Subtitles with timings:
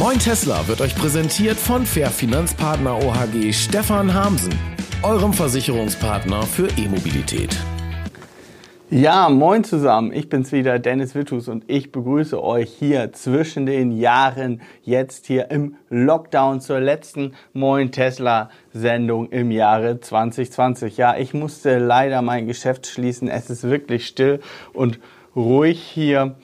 [0.00, 4.58] Moin Tesla wird euch präsentiert von Fair Finanzpartner OHG Stefan Hamsen,
[5.02, 7.54] eurem Versicherungspartner für E-Mobilität.
[8.88, 10.10] Ja, moin zusammen.
[10.14, 15.50] Ich bin's wieder, Dennis Wittus und ich begrüße euch hier zwischen den Jahren jetzt hier
[15.50, 20.96] im Lockdown zur letzten Moin Tesla Sendung im Jahre 2020.
[20.96, 23.28] Ja, ich musste leider mein Geschäft schließen.
[23.28, 24.40] Es ist wirklich still
[24.72, 24.98] und
[25.36, 26.36] ruhig hier.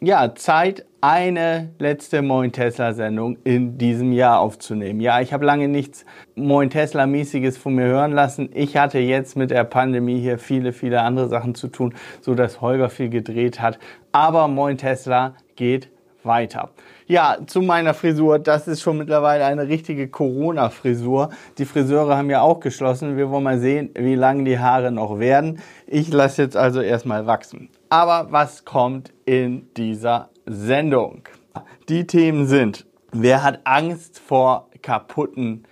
[0.00, 5.00] Ja, Zeit eine letzte Moin Tesla Sendung in diesem Jahr aufzunehmen.
[5.00, 8.50] Ja, ich habe lange nichts Moin Tesla mäßiges von mir hören lassen.
[8.54, 12.60] Ich hatte jetzt mit der Pandemie hier viele, viele andere Sachen zu tun, so dass
[12.60, 13.78] Holger viel gedreht hat.
[14.12, 15.90] Aber Moin Tesla geht
[16.26, 16.70] weiter.
[17.06, 18.38] Ja, zu meiner Frisur.
[18.38, 21.30] Das ist schon mittlerweile eine richtige Corona-Frisur.
[21.56, 23.16] Die Friseure haben ja auch geschlossen.
[23.16, 25.60] Wir wollen mal sehen, wie lang die Haare noch werden.
[25.86, 27.70] Ich lasse jetzt also erstmal wachsen.
[27.88, 31.22] Aber was kommt in dieser Sendung.
[31.88, 35.64] Die Themen sind, wer hat Angst vor kaputten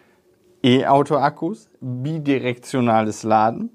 [0.64, 3.70] E-Auto-Akkus, bidirektionales Laden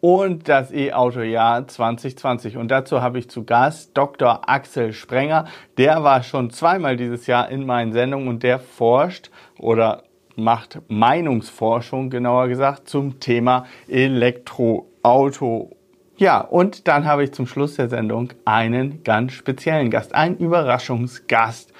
[0.00, 2.56] und das E-Auto-Jahr 2020.
[2.56, 4.48] Und dazu habe ich zu Gast Dr.
[4.48, 5.46] Axel Sprenger.
[5.76, 10.04] Der war schon zweimal dieses Jahr in meinen Sendungen und der forscht oder
[10.36, 15.72] macht Meinungsforschung, genauer gesagt, zum Thema Elektroauto
[16.18, 21.72] ja, und dann habe ich zum Schluss der Sendung einen ganz speziellen Gast, einen Überraschungsgast.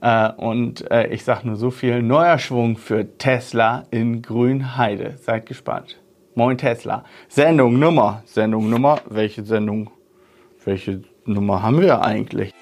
[0.00, 5.18] Äh, und äh, ich sage nur so viel, neuer Schwung für Tesla in Grünheide.
[5.20, 6.00] Seid gespannt.
[6.34, 7.04] Moin Tesla.
[7.28, 8.22] Sendung Nummer.
[8.24, 8.98] Sendung Nummer.
[9.10, 9.90] Welche Sendung?
[10.64, 12.54] Welche Nummer haben wir eigentlich?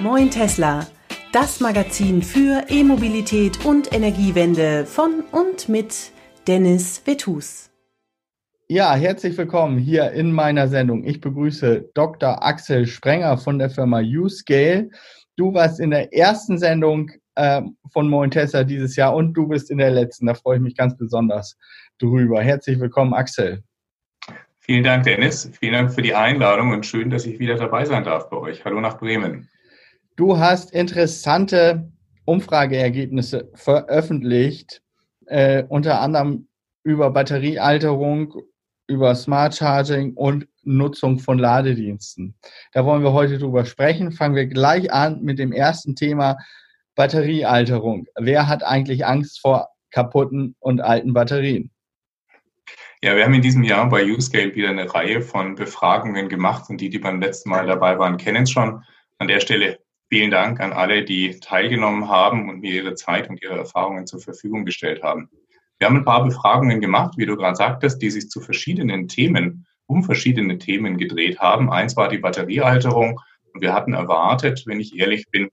[0.00, 0.86] Moin Tesla
[1.34, 6.12] das Magazin für E-Mobilität und Energiewende von und mit
[6.46, 7.72] Dennis Vetus.
[8.68, 11.02] Ja, herzlich willkommen hier in meiner Sendung.
[11.02, 12.46] Ich begrüße Dr.
[12.46, 14.90] Axel Sprenger von der Firma Uscale.
[15.36, 19.72] Du warst in der ersten Sendung äh, von Moin Tesla dieses Jahr und du bist
[19.72, 20.26] in der letzten.
[20.26, 21.58] Da freue ich mich ganz besonders
[21.98, 22.42] drüber.
[22.42, 23.64] Herzlich willkommen, Axel.
[24.60, 25.50] Vielen Dank, Dennis.
[25.58, 28.64] Vielen Dank für die Einladung und schön, dass ich wieder dabei sein darf bei euch.
[28.64, 29.48] Hallo nach Bremen.
[30.16, 31.90] Du hast interessante
[32.24, 34.80] Umfrageergebnisse veröffentlicht,
[35.26, 36.46] äh, unter anderem
[36.84, 38.34] über Batteriealterung,
[38.86, 42.36] über Smart Charging und Nutzung von Ladediensten.
[42.72, 44.12] Da wollen wir heute drüber sprechen.
[44.12, 46.38] Fangen wir gleich an mit dem ersten Thema
[46.94, 48.06] Batteriealterung.
[48.16, 51.72] Wer hat eigentlich Angst vor kaputten und alten Batterien?
[53.02, 56.80] Ja, wir haben in diesem Jahr bei Uscale wieder eine Reihe von Befragungen gemacht und
[56.80, 58.84] die, die beim letzten Mal dabei waren, kennen es schon.
[59.18, 59.83] An der Stelle
[60.14, 64.20] Vielen Dank an alle, die teilgenommen haben und mir ihre Zeit und ihre Erfahrungen zur
[64.20, 65.28] Verfügung gestellt haben.
[65.80, 69.66] Wir haben ein paar Befragungen gemacht, wie du gerade sagtest, die sich zu verschiedenen Themen,
[69.86, 71.68] um verschiedene Themen gedreht haben.
[71.68, 73.20] Eins war die Batteriealterung
[73.52, 75.48] und wir hatten erwartet, wenn ich ehrlich bin,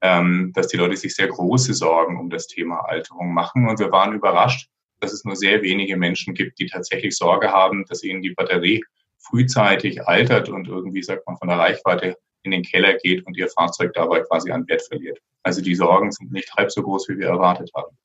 [0.00, 3.68] ähm, dass die Leute sich sehr große Sorgen um das Thema Alterung machen.
[3.68, 7.84] Und wir waren überrascht, dass es nur sehr wenige Menschen gibt, die tatsächlich Sorge haben,
[7.88, 8.82] dass ihnen die Batterie
[9.20, 13.48] frühzeitig altert und irgendwie, sagt man, von der Reichweite in den Keller geht und ihr
[13.48, 15.18] Fahrzeug dabei quasi an Wert verliert.
[15.42, 17.96] Also die Sorgen sind nicht halb so groß, wie wir erwartet haben.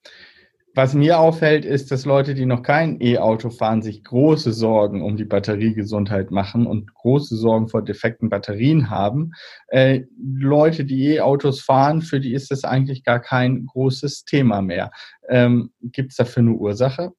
[0.78, 5.16] Was mir auffällt, ist, dass Leute, die noch kein E-Auto fahren, sich große Sorgen um
[5.16, 9.32] die Batteriegesundheit machen und große Sorgen vor defekten Batterien haben.
[9.70, 14.92] Äh, Leute, die E-Autos fahren, für die ist das eigentlich gar kein großes Thema mehr.
[15.30, 17.14] Ähm, Gibt es dafür eine Ursache?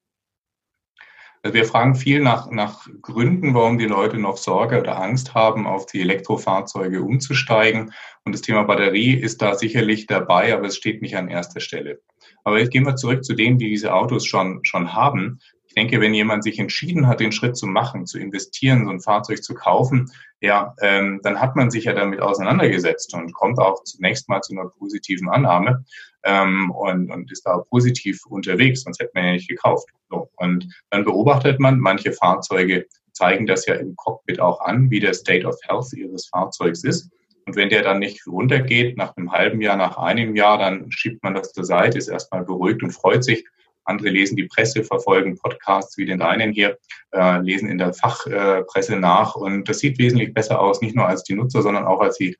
[1.43, 5.85] Wir fragen viel nach, nach Gründen, warum die Leute noch Sorge oder Angst haben, auf
[5.85, 7.93] die Elektrofahrzeuge umzusteigen.
[8.25, 12.01] Und das Thema Batterie ist da sicherlich dabei, aber es steht nicht an erster Stelle.
[12.43, 15.39] Aber jetzt gehen wir zurück zu denen, die diese Autos schon, schon haben.
[15.67, 18.99] Ich denke, wenn jemand sich entschieden hat, den Schritt zu machen, zu investieren, so ein
[18.99, 23.83] Fahrzeug zu kaufen, ja, ähm, dann hat man sich ja damit auseinandergesetzt und kommt auch
[23.83, 25.83] zunächst mal zu einer positiven Annahme
[26.23, 29.89] ähm, und, und ist da positiv unterwegs, sonst hätte man ja nicht gekauft.
[30.09, 30.29] So.
[30.35, 35.13] Und dann beobachtet man, manche Fahrzeuge zeigen das ja im Cockpit auch an, wie der
[35.13, 37.09] State of Health ihres Fahrzeugs ist.
[37.47, 41.23] Und wenn der dann nicht runtergeht, nach einem halben Jahr, nach einem Jahr, dann schiebt
[41.23, 43.45] man das zur Seite, ist erstmal beruhigt und freut sich.
[43.87, 46.77] Andere lesen die Presse, verfolgen Podcasts wie den deinen hier,
[47.11, 49.35] äh, lesen in der Fachpresse äh, nach.
[49.35, 52.37] Und das sieht wesentlich besser aus, nicht nur als die Nutzer, sondern auch als die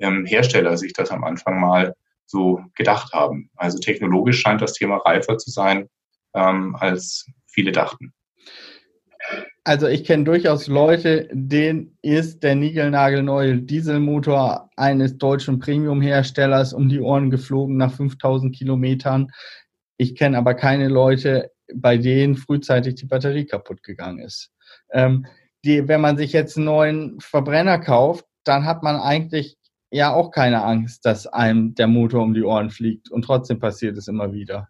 [0.00, 1.94] ähm, Hersteller sich das am Anfang mal
[2.26, 3.50] so gedacht haben.
[3.56, 5.88] Also technologisch scheint das Thema reifer zu sein,
[6.34, 8.12] ähm, als viele dachten.
[9.64, 17.00] Also ich kenne durchaus Leute, denen ist der niegelnagelneue Dieselmotor eines deutschen Premium-Herstellers um die
[17.00, 19.30] Ohren geflogen nach 5000 Kilometern.
[19.98, 24.52] Ich kenne aber keine Leute, bei denen frühzeitig die Batterie kaputt gegangen ist.
[24.92, 25.26] Ähm,
[25.64, 29.58] die, wenn man sich jetzt einen neuen Verbrenner kauft, dann hat man eigentlich
[29.90, 33.96] ja auch keine Angst, dass einem der Motor um die Ohren fliegt und trotzdem passiert
[33.98, 34.68] es immer wieder.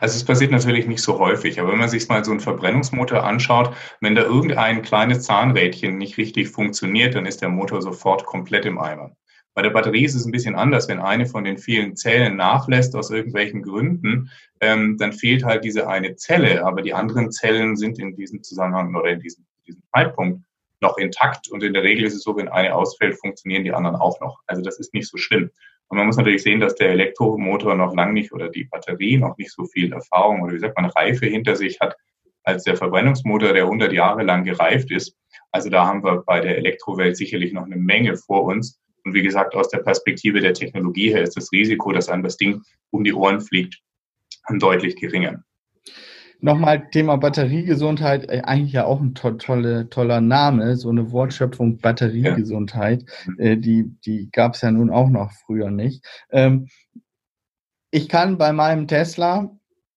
[0.00, 3.24] Also es passiert natürlich nicht so häufig, aber wenn man sich mal so einen Verbrennungsmotor
[3.24, 8.66] anschaut, wenn da irgendein kleines Zahnrädchen nicht richtig funktioniert, dann ist der Motor sofort komplett
[8.66, 9.16] im Eimer.
[9.58, 10.86] Bei der Batterie ist es ein bisschen anders.
[10.86, 15.88] Wenn eine von den vielen Zellen nachlässt aus irgendwelchen Gründen, ähm, dann fehlt halt diese
[15.88, 20.44] eine Zelle, aber die anderen Zellen sind in diesem Zusammenhang oder in diesem, diesem Zeitpunkt
[20.80, 23.96] noch intakt und in der Regel ist es so, wenn eine ausfällt, funktionieren die anderen
[23.96, 24.38] auch noch.
[24.46, 25.50] Also das ist nicht so schlimm.
[25.88, 29.36] Und man muss natürlich sehen, dass der Elektromotor noch lang nicht oder die Batterie noch
[29.38, 31.96] nicht so viel Erfahrung oder wie sagt man, Reife hinter sich hat
[32.44, 35.16] als der Verbrennungsmotor, der 100 Jahre lang gereift ist.
[35.50, 38.78] Also da haben wir bei der Elektrowelt sicherlich noch eine Menge vor uns.
[39.04, 42.36] Und wie gesagt, aus der Perspektive der Technologie her ist das Risiko, dass einem das
[42.36, 43.78] Ding um die Ohren fliegt,
[44.58, 45.42] deutlich geringer.
[46.40, 51.78] Nochmal Thema Batteriegesundheit, äh, eigentlich ja auch ein to tolle, toller Name, so eine Wortschöpfung
[51.78, 53.04] Batteriegesundheit,
[53.38, 53.44] ja.
[53.44, 56.04] äh, die, die gab es ja nun auch noch früher nicht.
[56.30, 56.68] Ähm,
[57.90, 59.50] ich kann bei meinem Tesla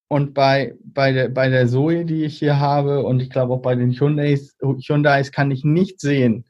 [0.08, 3.62] und bei, bei, der, bei der Zoe, die ich hier habe, und ich glaube auch
[3.62, 6.46] bei den Hyundais, Hyundais kann ich nicht sehen,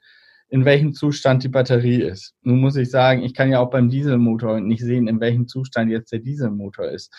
[0.51, 2.36] in welchem Zustand die Batterie ist.
[2.42, 5.89] Nun muss ich sagen, ich kann ja auch beim Dieselmotor nicht sehen, in welchem Zustand
[5.89, 7.12] jetzt der Dieselmotor ist.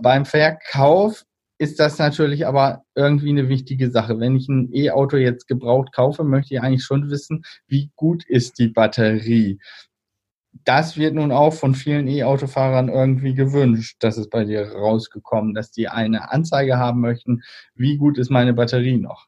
[0.00, 1.24] Beim Verkauf
[1.58, 4.18] ist das natürlich aber irgendwie eine wichtige Sache.
[4.18, 8.58] Wenn ich ein E-Auto jetzt gebraucht kaufe, möchte ich eigentlich schon wissen, wie gut ist
[8.58, 9.58] die Batterie.
[10.64, 13.98] Das wird nun auch von vielen E-Autofahrern irgendwie gewünscht.
[14.00, 17.42] Das ist bei dir rausgekommen, dass die eine Anzeige haben möchten,
[17.74, 19.27] wie gut ist meine Batterie noch.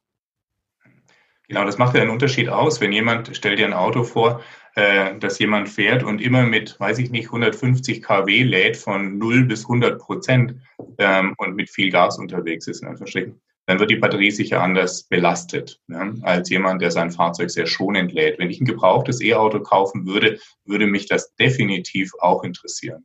[1.51, 2.81] Genau, das macht ja einen Unterschied aus.
[2.81, 4.41] Wenn jemand, stell dir ein Auto vor,
[4.77, 9.47] äh, dass jemand fährt und immer mit, weiß ich nicht, 150 kW lädt von 0
[9.47, 10.55] bis 100 Prozent
[10.99, 15.03] ähm, und mit viel Gas unterwegs ist, in Anführungsstrichen, dann wird die Batterie sicher anders
[15.03, 18.39] belastet ne, als jemand, der sein Fahrzeug sehr schonend lädt.
[18.39, 23.05] Wenn ich ein gebrauchtes E-Auto kaufen würde, würde mich das definitiv auch interessieren.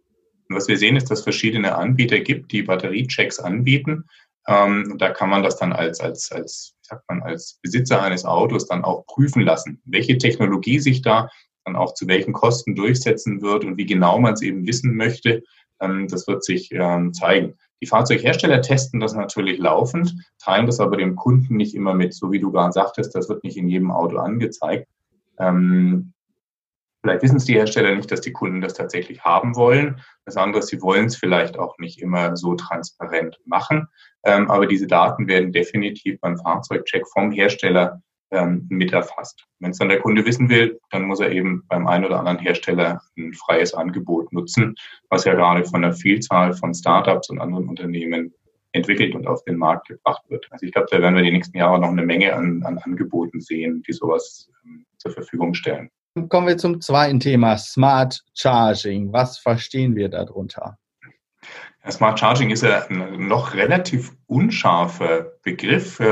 [0.50, 4.06] Und was wir sehen, ist, dass verschiedene Anbieter gibt, die Batteriechecks anbieten.
[4.48, 8.68] Ähm, da kann man das dann als, als, als, sagt man, als Besitzer eines Autos
[8.68, 11.30] dann auch prüfen lassen, welche Technologie sich da
[11.66, 15.44] dann auch zu welchen Kosten durchsetzen wird und wie genau man es eben wissen möchte,
[15.82, 17.56] ähm, das wird sich ähm, zeigen.
[17.82, 22.32] Die Fahrzeughersteller testen das natürlich laufend, teilen das aber dem Kunden nicht immer mit, so
[22.32, 24.88] wie du gerade sagtest, das wird nicht in jedem Auto angezeigt.
[25.40, 26.14] Ähm,
[27.06, 30.02] vielleicht wissen es die Hersteller nicht, dass die Kunden das tatsächlich haben wollen.
[30.26, 33.88] Das andere ist, sie wollen es vielleicht auch nicht immer so transparent machen.
[34.24, 39.46] aber diese Daten werden definitiv beim Fahrzeugcheck vom Hersteller ähm, mit erfasst.
[39.60, 42.40] Wenn es dann der Kunde wissen will, dann muss er eben beim einen oder anderen
[42.40, 44.76] Hersteller ein freies Angebot nutzen,
[45.10, 48.34] was ja gerade von einer Vielzahl von Startups und anderen Unternehmen
[48.72, 50.48] entwickelt und auf den Markt gebracht wird.
[50.50, 53.40] Also ich glaube, da werden wir die nächsten Jahre noch eine Menge an, an Angeboten
[53.40, 55.90] sehen, die sowas ähm, zur Verfügung stellen.
[56.30, 59.12] Kommen wir zum zweiten Thema, Smart Charging.
[59.12, 60.78] Was verstehen wir darunter?
[61.90, 66.00] Smart Charging ist ja ein noch relativ unscharfer Begriff.
[66.00, 66.06] Ich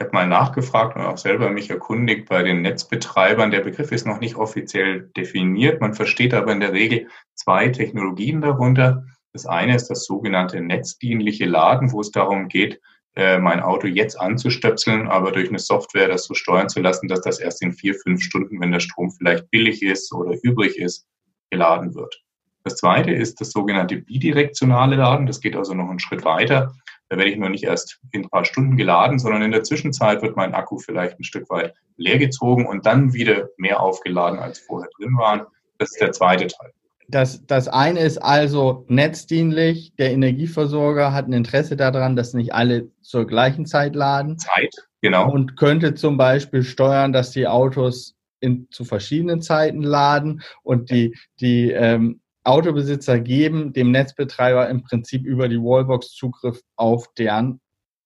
[0.00, 3.50] habe mal nachgefragt und auch selber mich erkundigt bei den Netzbetreibern.
[3.50, 5.78] Der Begriff ist noch nicht offiziell definiert.
[5.78, 9.04] Man versteht aber in der Regel zwei Technologien darunter.
[9.34, 12.80] Das eine ist das sogenannte netzdienliche Laden, wo es darum geht,
[13.16, 17.20] äh, mein Auto jetzt anzustöpseln, aber durch eine Software das so steuern zu lassen, dass
[17.20, 21.06] das erst in vier, fünf Stunden, wenn der Strom vielleicht billig ist oder übrig ist,
[21.50, 22.24] geladen wird.
[22.64, 25.26] Das zweite ist das sogenannte bidirektionale Laden.
[25.26, 26.74] Das geht also noch einen Schritt weiter.
[27.08, 30.22] Da werde ich nur nicht erst in ein paar Stunden geladen, sondern in der Zwischenzeit
[30.22, 34.58] wird mein Akku vielleicht ein Stück weit leer gezogen und dann wieder mehr aufgeladen, als
[34.58, 35.42] vorher drin waren.
[35.78, 36.72] Das ist der zweite Teil.
[37.08, 39.94] Das, das eine ist also netzdienlich.
[39.96, 44.38] Der Energieversorger hat ein Interesse daran, dass nicht alle zur gleichen Zeit laden.
[44.38, 45.30] Zeit, genau.
[45.30, 51.16] Und könnte zum Beispiel steuern, dass die Autos in, zu verschiedenen Zeiten laden und die,
[51.40, 57.60] die ähm, Autobesitzer geben dem Netzbetreiber im Prinzip über die Wallbox Zugriff auf deren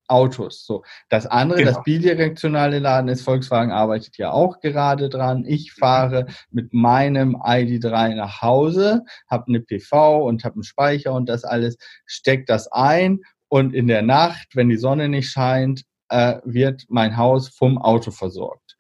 [0.09, 0.65] Autos.
[0.65, 0.83] So.
[1.09, 1.73] Das andere, genau.
[1.73, 5.45] das bidirektionale Laden ist, Volkswagen arbeitet ja auch gerade dran.
[5.47, 11.29] Ich fahre mit meinem ID3 nach Hause, habe eine PV und habe einen Speicher und
[11.29, 16.37] das alles, stecke das ein und in der Nacht, wenn die Sonne nicht scheint, äh,
[16.45, 18.77] wird mein Haus vom Auto versorgt.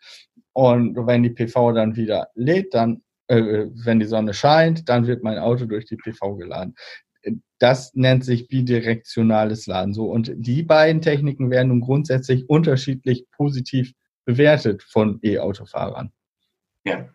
[0.52, 5.22] Und wenn die PV dann wieder lädt, dann äh, wenn die Sonne scheint, dann wird
[5.22, 6.74] mein Auto durch die PV geladen.
[7.58, 10.10] Das nennt sich bidirektionales Laden so.
[10.10, 13.92] Und die beiden Techniken werden nun grundsätzlich unterschiedlich positiv
[14.24, 16.12] bewertet von E-Autofahrern.
[16.84, 17.08] Ja.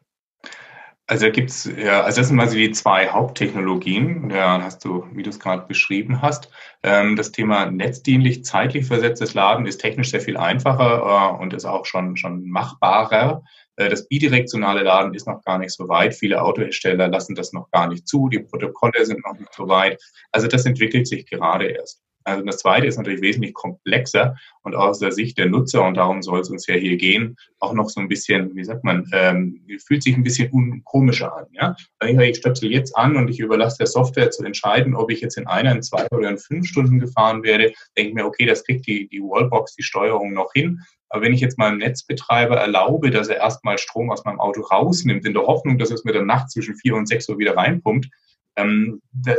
[1.06, 4.30] Also da gibt's ja, also das sind so die zwei Haupttechnologien.
[4.30, 6.50] Da hast du, wie du es gerade beschrieben hast.
[6.82, 11.66] Ähm, das Thema netzdienlich, zeitlich versetztes Laden ist technisch sehr viel einfacher äh, und ist
[11.66, 13.44] auch schon, schon machbarer.
[13.76, 16.16] Äh, das bidirektionale Laden ist noch gar nicht so weit.
[16.16, 18.30] Viele Autohersteller lassen das noch gar nicht zu.
[18.30, 20.02] Die Protokolle sind noch nicht so weit.
[20.32, 22.02] Also das entwickelt sich gerade erst.
[22.26, 26.22] Also das zweite ist natürlich wesentlich komplexer und aus der Sicht der Nutzer, und darum
[26.22, 29.62] soll es uns ja hier gehen, auch noch so ein bisschen, wie sagt man, ähm,
[29.86, 31.48] fühlt sich ein bisschen komischer an.
[31.52, 31.76] Ja?
[32.02, 35.48] Ich stöpsel jetzt an und ich überlasse der Software zu entscheiden, ob ich jetzt in
[35.48, 38.88] einer, in zwei oder in fünf Stunden gefahren werde, denke ich mir, okay, das kriegt
[38.88, 40.80] die, die Wallbox, die Steuerung noch hin.
[41.14, 45.28] Aber wenn ich jetzt meinem Netzbetreiber erlaube, dass er erstmal Strom aus meinem Auto rausnimmt,
[45.28, 48.10] in der Hoffnung, dass es mir dann nachts zwischen vier und sechs Uhr wieder reinpumpt,
[48.56, 49.34] ähm, da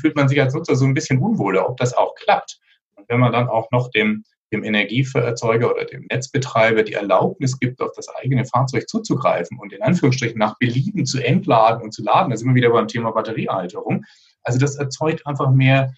[0.00, 2.60] fühlt man sich als Nutzer so ein bisschen unwohler, ob das auch klappt.
[2.94, 4.22] Und wenn man dann auch noch dem,
[4.52, 9.82] dem Energieerzeuger oder dem Netzbetreiber die Erlaubnis gibt, auf das eigene Fahrzeug zuzugreifen und in
[9.82, 14.04] Anführungsstrichen nach Belieben zu entladen und zu laden, da sind wir wieder beim Thema Batteriealterung.
[14.44, 15.92] Also das erzeugt einfach mehr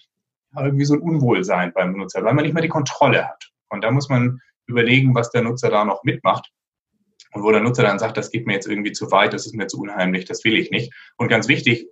[0.57, 3.51] irgendwie so ein Unwohlsein beim Nutzer, weil man nicht mehr die Kontrolle hat.
[3.69, 6.51] Und da muss man überlegen, was der Nutzer da noch mitmacht.
[7.33, 9.53] Und wo der Nutzer dann sagt, das geht mir jetzt irgendwie zu weit, das ist
[9.53, 10.93] mir zu unheimlich, das will ich nicht.
[11.17, 11.87] Und ganz wichtig,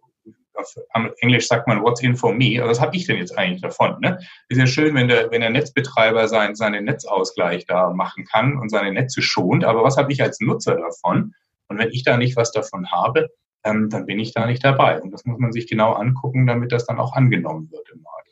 [0.54, 0.74] auf
[1.20, 2.58] Englisch sagt man, what's in for me?
[2.58, 4.00] Also was habe ich denn jetzt eigentlich davon?
[4.00, 4.18] Ne?
[4.48, 8.70] Ist ja schön, wenn der, wenn der Netzbetreiber sein, seinen Netzausgleich da machen kann und
[8.70, 11.34] seine Netze schont, aber was habe ich als Nutzer davon?
[11.68, 13.30] Und wenn ich da nicht was davon habe,
[13.64, 15.02] ähm, dann bin ich da nicht dabei.
[15.02, 18.25] Und das muss man sich genau angucken, damit das dann auch angenommen wird im Markt.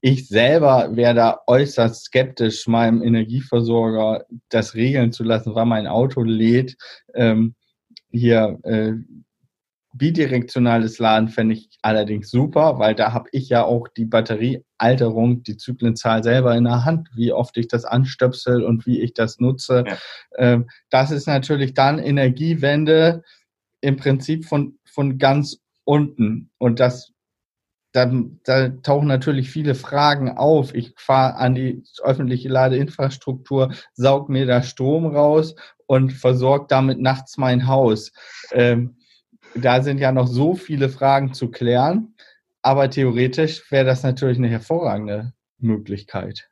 [0.00, 6.22] Ich selber wäre da äußerst skeptisch, meinem Energieversorger das regeln zu lassen, wann mein Auto
[6.22, 6.76] lädt.
[7.14, 7.54] Ähm,
[8.10, 8.92] hier äh,
[9.96, 15.56] bidirektionales Laden fände ich allerdings super, weil da habe ich ja auch die Batteriealterung, die
[15.56, 19.84] Zyklenzahl selber in der Hand, wie oft ich das anstöpsel und wie ich das nutze.
[19.86, 19.96] Ja.
[20.36, 23.22] Ähm, das ist natürlich dann Energiewende
[23.80, 26.50] im Prinzip von, von ganz unten.
[26.58, 27.12] Und das
[27.96, 28.12] da,
[28.44, 30.74] da tauchen natürlich viele Fragen auf.
[30.74, 35.54] Ich fahre an die öffentliche Ladeinfrastruktur, saug mir da Strom raus
[35.86, 38.12] und versorge damit nachts mein Haus.
[38.52, 38.98] Ähm,
[39.54, 42.14] da sind ja noch so viele Fragen zu klären,
[42.60, 46.50] aber theoretisch wäre das natürlich eine hervorragende Möglichkeit.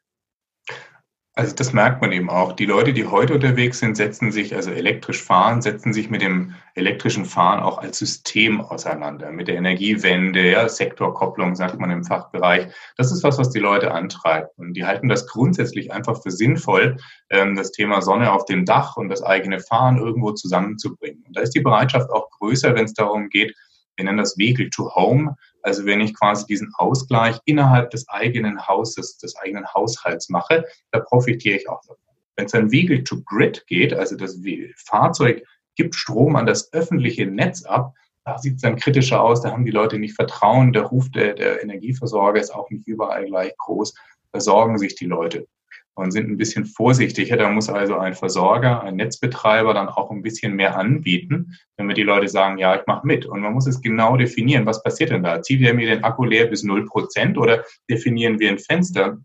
[1.36, 2.52] Also das merkt man eben auch.
[2.52, 6.54] Die Leute, die heute unterwegs sind, setzen sich, also elektrisch fahren, setzen sich mit dem
[6.76, 12.68] elektrischen Fahren auch als System auseinander, mit der Energiewende, ja, Sektorkopplung sagt man im Fachbereich.
[12.96, 14.56] Das ist was, was die Leute antreibt.
[14.58, 16.98] Und die halten das grundsätzlich einfach für sinnvoll,
[17.30, 21.24] ähm, das Thema Sonne auf dem Dach und das eigene Fahren irgendwo zusammenzubringen.
[21.26, 23.56] Und da ist die Bereitschaft auch größer, wenn es darum geht,
[23.96, 28.66] wir nennen das Vehicle to Home, also wenn ich quasi diesen Ausgleich innerhalb des eigenen
[28.68, 31.96] Hauses, des eigenen Haushalts mache, da profitiere ich auch davon.
[32.36, 34.38] Wenn es dann Vehicle to Grid geht, also das
[34.76, 35.44] Fahrzeug
[35.76, 37.94] gibt Strom an das öffentliche Netz ab,
[38.24, 41.34] da sieht es dann kritischer aus, da haben die Leute nicht Vertrauen, der Ruf der,
[41.34, 43.94] der Energieversorger ist auch nicht überall gleich groß,
[44.32, 45.46] da sorgen sich die Leute
[45.94, 47.36] und sind ein bisschen vorsichtiger.
[47.36, 52.02] Da muss also ein Versorger, ein Netzbetreiber dann auch ein bisschen mehr anbieten, damit die
[52.02, 53.26] Leute sagen, ja, ich mache mit.
[53.26, 55.42] Und man muss es genau definieren, was passiert denn da?
[55.42, 59.18] Zieht er mir den Akku leer bis 0 Prozent oder definieren wir ein Fenster,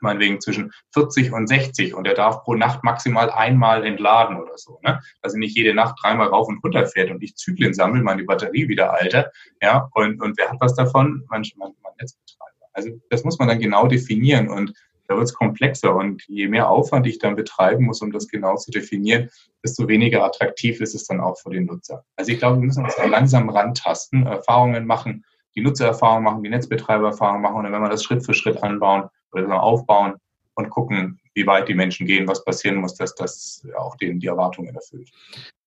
[0.00, 4.78] meinetwegen zwischen 40 und 60 und er darf pro Nacht maximal einmal entladen oder so.
[4.82, 5.00] Ne?
[5.22, 8.68] Also nicht jede Nacht dreimal rauf und runter fährt und ich Zyklen sammle, meine Batterie
[8.68, 9.30] wieder alter.
[9.62, 11.24] Ja, und, und wer hat was davon?
[11.30, 12.66] Man, man, man Netzbetreiber.
[12.74, 14.74] Also das muss man dann genau definieren und
[15.08, 18.56] da wird es komplexer und je mehr Aufwand ich dann betreiben muss, um das genau
[18.56, 19.30] zu definieren,
[19.64, 22.04] desto weniger attraktiv ist es dann auch für den Nutzer.
[22.16, 26.50] Also ich glaube, wir müssen uns da langsam rantasten, Erfahrungen machen, die Nutzererfahrung machen, die
[26.50, 30.14] Netzbetreibererfahrung machen und wenn wir das Schritt für Schritt anbauen oder aufbauen
[30.56, 34.26] und gucken, wie weit die Menschen gehen, was passieren muss, dass das auch denen die
[34.26, 35.10] Erwartungen erfüllt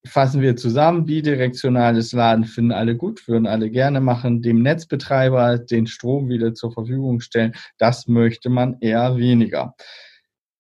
[0.05, 5.88] fassen wir zusammen, bidirektionales Laden finden alle gut, würden alle gerne machen, dem Netzbetreiber den
[5.88, 9.75] Strom wieder zur Verfügung stellen, das möchte man eher weniger.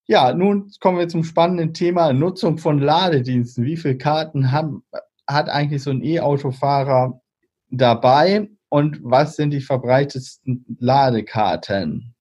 [0.07, 3.63] Ja, nun kommen wir zum spannenden Thema Nutzung von Ladediensten.
[3.63, 4.83] Wie viele Karten haben,
[5.27, 7.21] hat eigentlich so ein E-Autofahrer
[7.69, 12.15] dabei und was sind die verbreitetsten Ladekarten?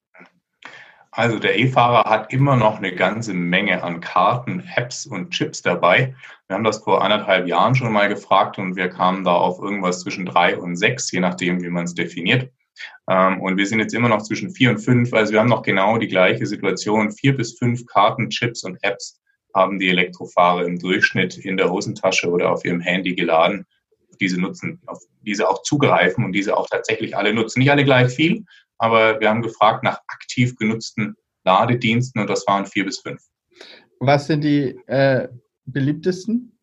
[1.18, 6.14] Also der E-Fahrer hat immer noch eine ganze Menge an Karten, Apps und Chips dabei.
[6.46, 10.02] Wir haben das vor anderthalb Jahren schon mal gefragt und wir kamen da auf irgendwas
[10.02, 12.52] zwischen drei und sechs, je nachdem, wie man es definiert.
[13.10, 15.12] Ähm, und wir sind jetzt immer noch zwischen vier und fünf.
[15.12, 17.10] Also wir haben noch genau die gleiche Situation.
[17.10, 19.20] Vier bis fünf Karten, Chips und Apps
[19.56, 23.66] haben die Elektrofahrer im Durchschnitt in der Hosentasche oder auf ihrem Handy geladen.
[24.20, 27.58] Diese nutzen, auf diese auch zugreifen und diese auch tatsächlich alle nutzen.
[27.58, 28.44] Nicht alle gleich viel,
[28.78, 33.22] aber wir haben gefragt nach aktiv genutzten Ladediensten und das waren vier bis fünf.
[34.00, 35.28] Was sind die äh,
[35.64, 36.58] beliebtesten?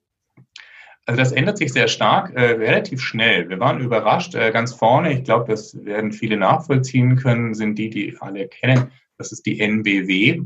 [1.07, 3.49] Also das ändert sich sehr stark, äh, relativ schnell.
[3.49, 4.33] Wir waren überrascht.
[4.33, 8.91] Äh, ganz vorne, ich glaube, das werden viele nachvollziehen können, sind die, die alle kennen.
[9.17, 10.41] Das ist die NBW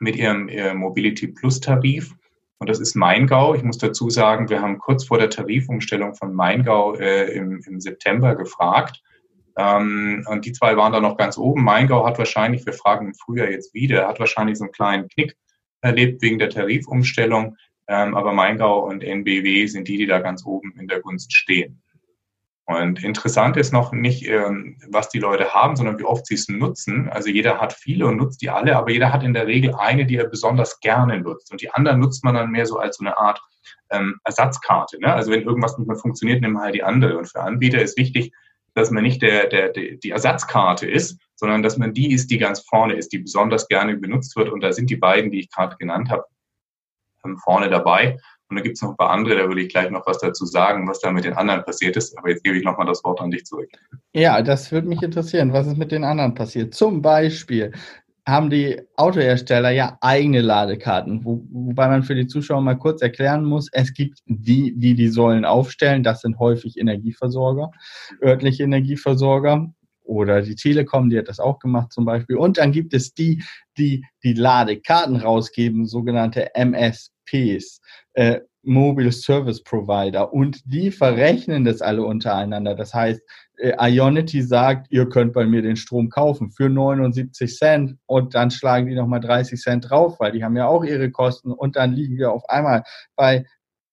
[0.00, 2.12] mit ihrem Mobility Plus Tarif.
[2.62, 3.56] Und das ist Maingau.
[3.56, 7.80] Ich muss dazu sagen, wir haben kurz vor der Tarifumstellung von Maingau äh, im, im,
[7.80, 9.02] September gefragt.
[9.56, 11.62] Ähm, und die zwei waren da noch ganz oben.
[11.62, 15.36] Maingau hat wahrscheinlich, wir fragen im Frühjahr jetzt wieder, hat wahrscheinlich so einen kleinen Knick
[15.80, 17.56] erlebt wegen der Tarifumstellung.
[17.88, 21.82] Ähm, aber Maingau und NBW sind die, die da ganz oben in der Gunst stehen.
[22.64, 26.48] Und interessant ist noch nicht, ähm, was die Leute haben, sondern wie oft sie es
[26.48, 27.08] nutzen.
[27.08, 30.06] Also jeder hat viele und nutzt die alle, aber jeder hat in der Regel eine,
[30.06, 31.50] die er besonders gerne nutzt.
[31.50, 33.40] Und die anderen nutzt man dann mehr so als so eine Art
[33.90, 35.00] ähm, Ersatzkarte.
[35.00, 35.12] Ne?
[35.12, 37.18] Also wenn irgendwas nicht mehr funktioniert, nimm halt die andere.
[37.18, 38.32] Und für Anbieter ist wichtig,
[38.74, 42.38] dass man nicht der, der, der, die Ersatzkarte ist, sondern dass man die ist, die
[42.38, 44.48] ganz vorne ist, die besonders gerne benutzt wird.
[44.48, 46.24] Und da sind die beiden, die ich gerade genannt habe,
[47.24, 48.18] ähm, vorne dabei.
[48.48, 50.44] Und dann gibt es noch ein paar andere, da würde ich gleich noch was dazu
[50.44, 52.16] sagen, was da mit den anderen passiert ist.
[52.18, 53.70] Aber jetzt gebe ich nochmal das Wort an dich zurück.
[54.12, 55.54] Ja, das würde mich interessieren.
[55.54, 56.74] Was ist mit den anderen passiert?
[56.74, 57.72] Zum Beispiel
[58.26, 63.44] haben die Autohersteller ja eigene Ladekarten, wo, wobei man für die Zuschauer mal kurz erklären
[63.44, 67.72] muss, es gibt die, die die Säulen aufstellen, das sind häufig Energieversorger,
[68.22, 69.72] örtliche Energieversorger
[70.04, 72.36] oder die Telekom, die hat das auch gemacht zum Beispiel.
[72.36, 73.42] Und dann gibt es die,
[73.76, 77.80] die die Ladekarten rausgeben, sogenannte MSPs
[78.14, 82.76] äh, Mobile Service Provider und die verrechnen das alle untereinander.
[82.76, 83.20] Das heißt,
[83.62, 88.88] Ionity sagt, ihr könnt bei mir den Strom kaufen für 79 Cent und dann schlagen
[88.88, 92.16] die nochmal 30 Cent drauf, weil die haben ja auch ihre Kosten und dann liegen
[92.16, 92.82] wir auf einmal
[93.14, 93.46] bei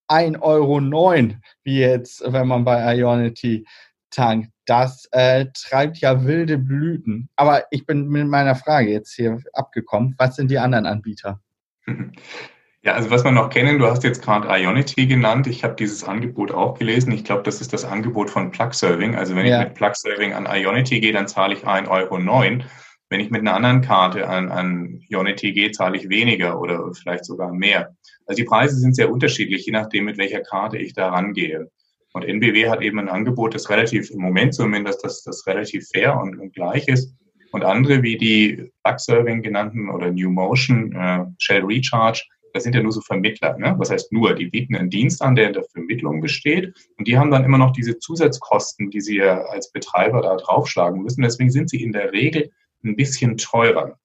[0.07, 3.65] 1,09 Euro, wie jetzt, wenn man bei Ionity
[4.09, 4.49] tankt.
[4.65, 7.29] Das äh, treibt ja wilde Blüten.
[7.35, 10.15] Aber ich bin mit meiner Frage jetzt hier abgekommen.
[10.17, 11.41] Was sind die anderen Anbieter?
[12.81, 15.47] Ja, also was man noch kennen, du hast jetzt gerade Ionity genannt.
[15.47, 17.11] Ich habe dieses Angebot auch gelesen.
[17.11, 19.15] Ich glaube, das ist das Angebot von Plug Serving.
[19.15, 19.61] Also wenn ja.
[19.61, 22.63] ich mit Plug Serving an Ionity gehe, dann zahle ich 1,09 Euro.
[23.09, 27.25] Wenn ich mit einer anderen Karte an, an Ionity gehe, zahle ich weniger oder vielleicht
[27.25, 27.95] sogar mehr.
[28.27, 31.69] Also die Preise sind sehr unterschiedlich, je nachdem, mit welcher Karte ich da rangehe.
[32.13, 36.17] Und NBW hat eben ein Angebot, das relativ, im Moment zumindest, das, das relativ fair
[36.17, 37.13] und, und gleich ist.
[37.51, 42.75] Und andere wie die Plug Serving genannten oder New Motion, äh, Shell Recharge, das sind
[42.75, 43.57] ja nur so Vermittler.
[43.57, 43.75] Ne?
[43.77, 44.35] Was heißt nur?
[44.35, 46.73] Die bieten einen Dienst an, der in der Vermittlung besteht.
[46.97, 51.01] Und die haben dann immer noch diese Zusatzkosten, die sie ja als Betreiber da draufschlagen
[51.01, 51.21] müssen.
[51.21, 52.51] Deswegen sind sie in der Regel
[52.83, 53.99] ein bisschen teurer.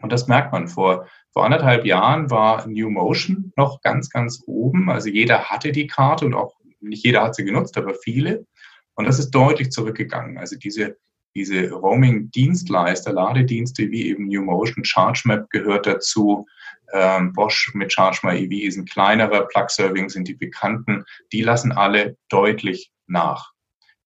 [0.00, 0.68] Und das merkt man.
[0.68, 4.90] Vor, vor anderthalb Jahren war New Motion noch ganz, ganz oben.
[4.90, 8.46] Also jeder hatte die Karte und auch nicht jeder hat sie genutzt, aber viele.
[8.94, 10.38] Und das ist deutlich zurückgegangen.
[10.38, 10.96] Also diese,
[11.34, 16.46] diese Roaming-Dienstleister, Ladedienste wie eben New Motion, ChargeMap gehört dazu,
[16.92, 21.04] ähm, Bosch mit ChargeMy EV ist ein kleinerer, Plug-Serving sind die bekannten.
[21.32, 23.52] Die lassen alle deutlich nach.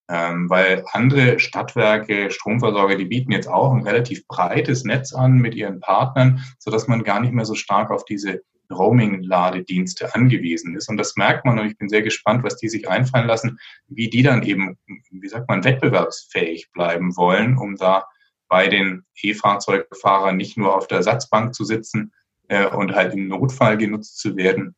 [0.09, 5.55] Ähm, weil andere Stadtwerke, Stromversorger, die bieten jetzt auch ein relativ breites Netz an mit
[5.55, 10.89] ihren Partnern, sodass man gar nicht mehr so stark auf diese Roaming-Ladedienste angewiesen ist.
[10.89, 14.09] Und das merkt man und ich bin sehr gespannt, was die sich einfallen lassen, wie
[14.09, 14.79] die dann eben,
[15.11, 18.07] wie sagt man, wettbewerbsfähig bleiben wollen, um da
[18.49, 22.13] bei den E-Fahrzeugfahrern nicht nur auf der Ersatzbank zu sitzen,
[22.51, 24.75] äh, und halt im Notfall genutzt zu werden,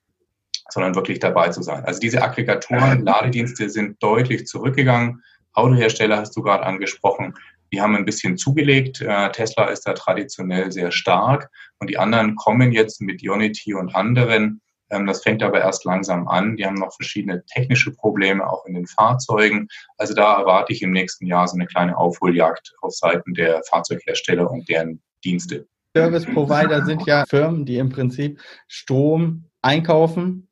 [0.70, 1.84] sondern wirklich dabei zu sein.
[1.84, 5.22] Also diese Aggregatoren, Ladedienste sind deutlich zurückgegangen.
[5.54, 7.34] Autohersteller hast du gerade angesprochen.
[7.72, 9.00] Die haben ein bisschen zugelegt.
[9.00, 13.94] Äh, Tesla ist da traditionell sehr stark und die anderen kommen jetzt mit Ionity und
[13.94, 14.60] anderen.
[14.90, 16.56] Ähm, das fängt aber erst langsam an.
[16.56, 19.68] Die haben noch verschiedene technische Probleme auch in den Fahrzeugen.
[19.96, 24.50] Also da erwarte ich im nächsten Jahr so eine kleine Aufholjagd auf Seiten der Fahrzeughersteller
[24.50, 25.66] und deren Dienste.
[25.96, 30.48] Service Provider sind ja Firmen, die im Prinzip Strom einkaufen,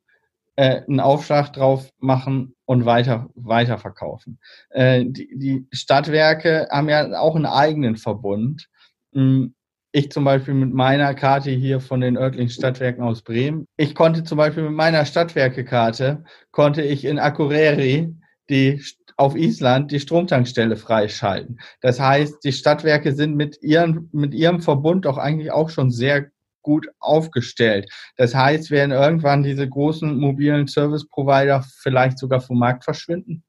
[0.55, 4.39] äh, einen Aufschlag drauf machen und weiter weiterverkaufen.
[4.69, 8.67] Äh, die, die Stadtwerke haben ja auch einen eigenen Verbund.
[9.13, 9.55] Hm,
[9.93, 13.67] ich zum Beispiel mit meiner Karte hier von den örtlichen Stadtwerken aus Bremen.
[13.75, 18.15] Ich konnte zum Beispiel mit meiner Stadtwerkekarte, konnte ich in Akureyri
[18.49, 18.81] die
[19.21, 21.59] auf Island die Stromtankstelle freischalten.
[21.79, 26.31] Das heißt, die Stadtwerke sind mit, ihren, mit ihrem Verbund doch eigentlich auch schon sehr
[26.63, 27.87] gut aufgestellt.
[28.17, 33.43] Das heißt, werden irgendwann diese großen mobilen Service-Provider vielleicht sogar vom Markt verschwinden?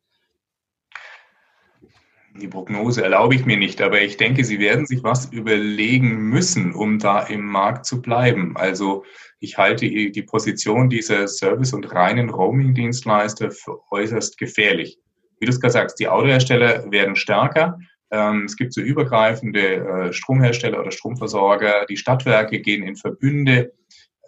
[2.39, 6.75] Die Prognose erlaube ich mir nicht, aber ich denke, Sie werden sich was überlegen müssen,
[6.75, 8.59] um da im Markt zu bleiben.
[8.59, 9.05] Also
[9.39, 15.02] ich halte die Position dieser Service- und reinen Roaming-Dienstleister für äußerst gefährlich
[15.43, 17.77] wie du es gerade sagst, die Autohersteller werden stärker.
[18.13, 21.85] Ähm, es gibt so übergreifende äh, Stromhersteller oder Stromversorger.
[21.91, 23.73] Die Stadtwerke gehen in Verbünde.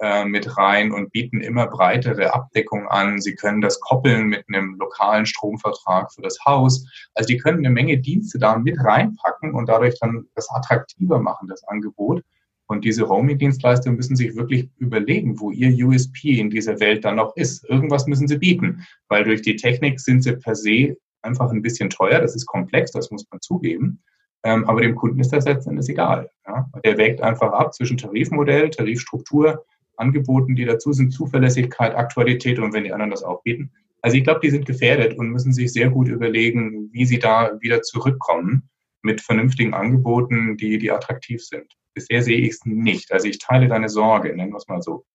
[0.01, 3.21] äh, mit rein und bieten immer breitere Abdeckung an.
[3.21, 6.85] Sie können das koppeln mit einem lokalen Stromvertrag für das Haus.
[7.15, 11.47] Also die können eine Menge Dienste da mit reinpacken und dadurch dann das attraktiver machen,
[11.47, 12.25] das Angebot.
[12.67, 17.37] Und diese Roaming-Dienstleister müssen sich wirklich überlegen, wo ihr USP in dieser Welt dann noch
[17.37, 17.65] ist.
[17.69, 21.91] Irgendwas müssen sie bieten, weil durch die Technik sind sie per se einfach ein bisschen
[21.91, 22.21] teuer.
[22.21, 24.03] Das ist komplex, das muss man zugeben.
[24.45, 26.31] Ähm, aber dem Kunden ist das letzten Endes egal.
[26.47, 26.69] Ja?
[26.85, 29.65] Der wägt einfach ab zwischen Tarifmodell, Tarifstruktur,
[29.97, 33.73] Angeboten, die dazu sind, Zuverlässigkeit, Aktualität und wenn die anderen das auch bieten.
[34.03, 37.53] Also ich glaube, die sind gefährdet und müssen sich sehr gut überlegen, wie sie da
[37.61, 38.69] wieder zurückkommen
[39.03, 41.67] mit vernünftigen Angeboten, die, die attraktiv sind.
[41.95, 43.13] Bisher sehe ich es nicht.
[43.13, 45.07] Also ich teile deine Sorge, nennen wir es mal so.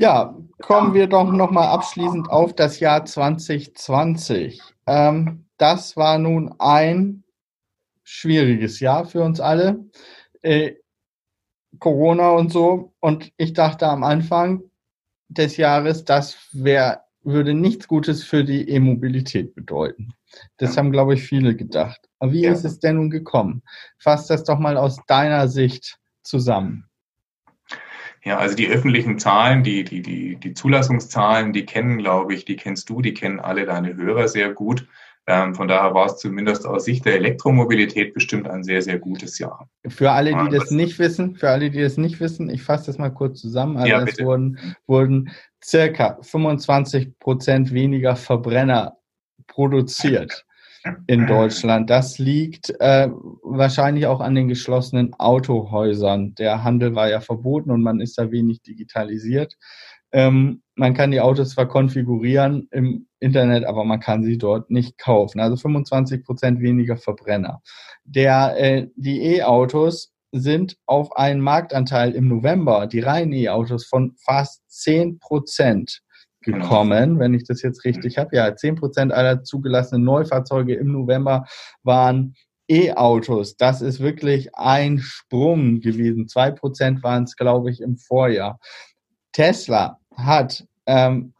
[0.00, 4.62] Ja, kommen wir doch nochmal abschließend auf das Jahr 2020.
[4.86, 7.24] Ähm, das war nun ein
[8.04, 9.84] schwieriges Jahr für uns alle.
[10.40, 10.74] Äh,
[11.80, 12.94] Corona und so.
[13.00, 14.62] Und ich dachte am Anfang
[15.28, 20.12] des Jahres, das wäre, würde nichts Gutes für die E-Mobilität bedeuten.
[20.58, 22.08] Das haben, glaube ich, viele gedacht.
[22.20, 22.52] Aber wie ja.
[22.52, 23.64] ist es denn nun gekommen?
[23.98, 26.87] Fass das doch mal aus deiner Sicht zusammen.
[28.28, 32.56] Ja, also die öffentlichen Zahlen, die, die, die, die Zulassungszahlen, die kennen, glaube ich, die
[32.56, 34.86] kennst du, die kennen alle deine Hörer sehr gut.
[35.26, 39.38] Ähm, von daher war es zumindest aus Sicht der Elektromobilität bestimmt ein sehr, sehr gutes
[39.38, 39.70] Jahr.
[39.86, 42.98] Für alle, die das nicht wissen, für alle, die das nicht wissen, ich fasse das
[42.98, 43.78] mal kurz zusammen.
[43.78, 45.30] Also ja, es wurden, wurden
[45.64, 48.98] circa 25 Prozent weniger Verbrenner
[49.46, 50.44] produziert
[51.06, 51.90] in Deutschland.
[51.90, 53.08] Das liegt äh,
[53.42, 56.34] wahrscheinlich auch an den geschlossenen Autohäusern.
[56.34, 59.56] Der Handel war ja verboten und man ist da wenig digitalisiert.
[60.12, 64.96] Ähm, man kann die Autos zwar konfigurieren im Internet, aber man kann sie dort nicht
[64.96, 65.40] kaufen.
[65.40, 67.60] Also 25 Prozent weniger Verbrenner.
[68.04, 74.62] Der, äh, die E-Autos sind auf einen Marktanteil im November, die reinen E-Autos, von fast
[74.68, 76.02] 10 Prozent
[76.40, 78.36] gekommen, wenn ich das jetzt richtig habe.
[78.36, 81.46] Ja, 10 Prozent aller zugelassenen Neufahrzeuge im November
[81.82, 82.34] waren
[82.68, 83.56] E-Autos.
[83.56, 86.28] Das ist wirklich ein Sprung gewesen.
[86.28, 88.58] Zwei Prozent waren es, glaube ich, im Vorjahr.
[89.32, 91.32] Tesla hat ähm,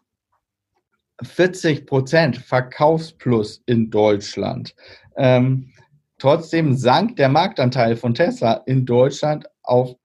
[1.22, 4.74] 40 Prozent Verkaufsplus in Deutschland.
[5.16, 5.72] Ähm,
[6.18, 9.96] trotzdem sank der Marktanteil von Tesla in Deutschland auf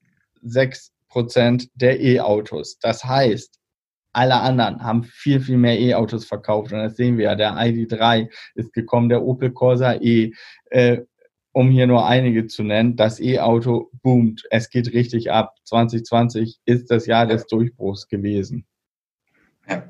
[0.41, 2.79] 6 Prozent der E-Autos.
[2.79, 3.59] Das heißt,
[4.13, 6.71] alle anderen haben viel, viel mehr E-Autos verkauft.
[6.71, 7.35] Und das sehen wir ja.
[7.35, 10.31] Der ID3 ist gekommen, der Opel Corsa E.
[10.69, 11.01] Äh,
[11.51, 14.43] um hier nur einige zu nennen, das E-Auto boomt.
[14.49, 15.55] Es geht richtig ab.
[15.65, 18.65] 2020 ist das Jahr des Durchbruchs gewesen.
[19.67, 19.83] Ja,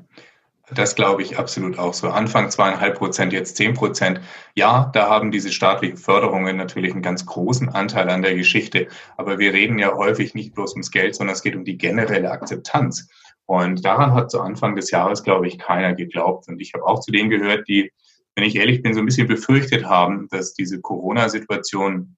[0.70, 2.08] das glaube ich absolut auch so.
[2.08, 4.20] Anfang zweieinhalb Prozent, jetzt zehn Prozent.
[4.54, 8.88] Ja, da haben diese staatlichen Förderungen natürlich einen ganz großen Anteil an der Geschichte.
[9.16, 12.30] Aber wir reden ja häufig nicht bloß ums Geld, sondern es geht um die generelle
[12.30, 13.08] Akzeptanz.
[13.46, 16.48] Und daran hat zu Anfang des Jahres, glaube ich, keiner geglaubt.
[16.48, 17.92] Und ich habe auch zu denen gehört, die
[18.34, 22.16] wenn ich ehrlich bin, so ein bisschen befürchtet haben, dass diese Corona-Situation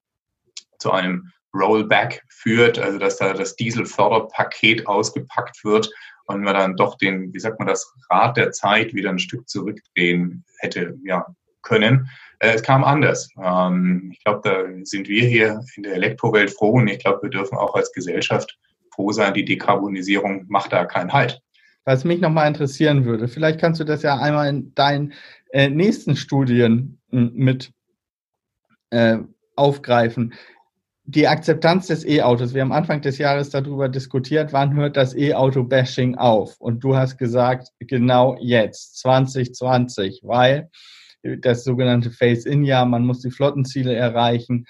[0.78, 5.90] zu einem Rollback führt, also dass da das Dieselförderpaket ausgepackt wird
[6.26, 9.48] und man dann doch den, wie sagt man, das Rad der Zeit wieder ein Stück
[9.48, 11.26] zurückdrehen hätte ja,
[11.62, 12.08] können.
[12.40, 13.30] Äh, es kam anders.
[13.42, 17.30] Ähm, ich glaube, da sind wir hier in der Elektrowelt froh und ich glaube, wir
[17.30, 18.58] dürfen auch als Gesellschaft
[18.96, 21.40] froh sein, die Dekarbonisierung macht da keinen Halt.
[21.84, 25.12] Was mich nochmal interessieren würde, vielleicht kannst du das ja einmal in deinen
[25.52, 27.70] äh, nächsten Studien mit
[28.90, 29.18] äh,
[29.54, 30.34] aufgreifen.
[31.04, 32.52] Die Akzeptanz des E-Autos.
[32.52, 36.60] Wir haben Anfang des Jahres darüber diskutiert, wann hört das E-Auto-Bashing auf?
[36.60, 40.68] Und du hast gesagt, genau jetzt, 2020, weil
[41.22, 44.66] das sogenannte Face-In-Jahr, man muss die Flottenziele erreichen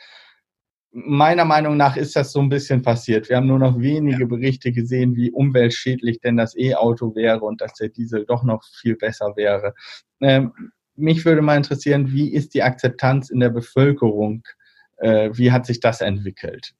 [0.97, 3.29] meiner Meinung nach ist das so ein bisschen passiert.
[3.29, 4.27] Wir haben nur noch wenige ja.
[4.27, 8.97] Berichte gesehen, wie umweltschädlich denn das E-Auto wäre und dass der Diesel doch noch viel
[8.97, 9.75] besser wäre.
[10.21, 10.53] Ähm,
[10.95, 14.45] mich würde mal interessieren, wie ist die Akzeptanz in der Bevölkerung?
[14.97, 16.73] Äh, wie hat sich das entwickelt?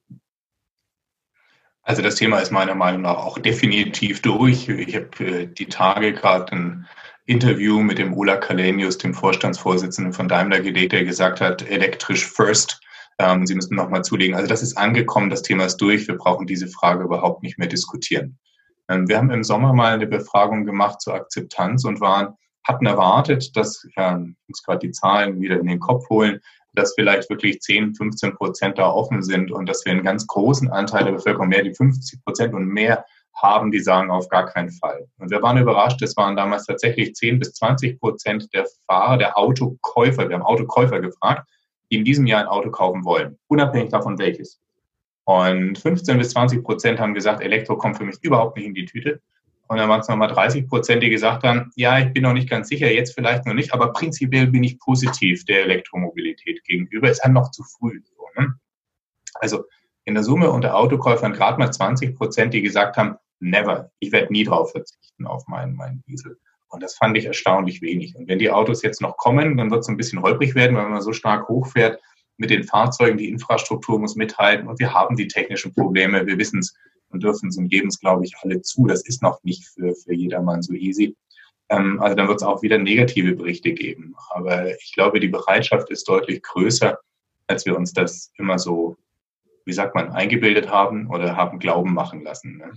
[1.83, 4.69] Also das Thema ist meiner Meinung nach auch definitiv durch.
[4.71, 6.87] Ich habe äh, die Tage gerade ein
[7.27, 12.81] Interview mit dem Ola Kalenius, dem Vorstandsvorsitzenden von Daimler gelegt, der gesagt hat, elektrisch first
[13.19, 14.35] ähm, Sie müssen nochmal zulegen.
[14.35, 16.07] Also das ist angekommen, das Thema ist durch.
[16.09, 18.39] Wir brauchen diese Frage überhaupt nicht mehr diskutieren.
[18.89, 23.57] Ähm, wir haben im Sommer mal eine Befragung gemacht zur Akzeptanz und waren, hatten erwartet,
[23.57, 26.41] dass, ja, ich muss gerade die Zahlen wieder in den Kopf holen,
[26.75, 30.71] dass vielleicht wirklich 10, 15 Prozent da offen sind und dass wir einen ganz großen
[30.71, 34.71] Anteil der Bevölkerung, mehr die 50 Prozent und mehr haben, die sagen auf gar keinen
[34.71, 35.07] Fall.
[35.19, 39.39] Und wir waren überrascht, es waren damals tatsächlich 10 bis 20 Prozent der Fahrer, der
[39.39, 41.49] Autokäufer, wir haben Autokäufer gefragt,
[41.89, 44.61] in diesem Jahr ein Auto kaufen wollen, unabhängig davon welches.
[45.25, 48.85] Und 15 bis 20 Prozent haben gesagt, Elektro kommt für mich überhaupt nicht in die
[48.85, 49.21] Tüte.
[49.69, 52.49] Und dann waren es nochmal 30 Prozent, die gesagt haben, ja, ich bin noch nicht
[52.49, 57.11] ganz sicher, jetzt vielleicht noch nicht, aber prinzipiell bin ich positiv der Elektromobilität gegenüber.
[57.11, 58.01] Ist halt noch zu früh.
[58.05, 58.55] So, ne?
[59.35, 59.65] Also
[60.05, 64.33] in der Summe unter Autokäufern gerade mal 20 Prozent, die gesagt haben, never, ich werde
[64.33, 66.39] nie drauf verzichten auf meinen, meinen Diesel.
[66.69, 68.17] Und das fand ich erstaunlich wenig.
[68.17, 70.89] Und wenn die Autos jetzt noch kommen, dann wird es ein bisschen holprig werden, weil
[70.89, 72.01] man so stark hochfährt
[72.37, 73.19] mit den Fahrzeugen.
[73.19, 76.27] Die Infrastruktur muss mithalten und wir haben die technischen Probleme.
[76.27, 76.75] Wir wissen es
[77.11, 78.87] und dürfen es und geben es, glaube ich, alle zu.
[78.87, 81.17] Das ist noch nicht für, für jedermann so easy.
[81.69, 84.15] Ähm, also dann wird es auch wieder negative Berichte geben.
[84.31, 86.99] Aber ich glaube, die Bereitschaft ist deutlich größer,
[87.47, 88.97] als wir uns das immer so,
[89.65, 92.59] wie sagt man, eingebildet haben oder haben glauben machen lassen.
[92.59, 92.73] Ne?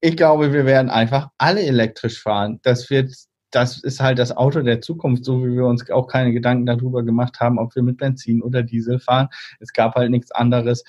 [0.00, 2.60] Ich glaube, wir werden einfach alle elektrisch fahren.
[2.62, 3.14] Das wird
[3.54, 7.02] das ist halt das Auto der Zukunft, so wie wir uns auch keine Gedanken darüber
[7.02, 9.28] gemacht haben, ob wir mit Benzin oder Diesel fahren.
[9.60, 10.84] Es gab halt nichts anderes.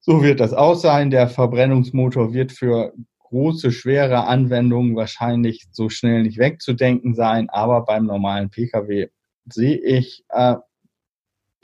[0.00, 1.10] So wird das auch sein.
[1.10, 2.92] Der Verbrennungsmotor wird für
[3.32, 9.08] große, schwere Anwendungen wahrscheinlich so schnell nicht wegzudenken sein, aber beim normalen Pkw
[9.46, 10.56] sehe ich, äh,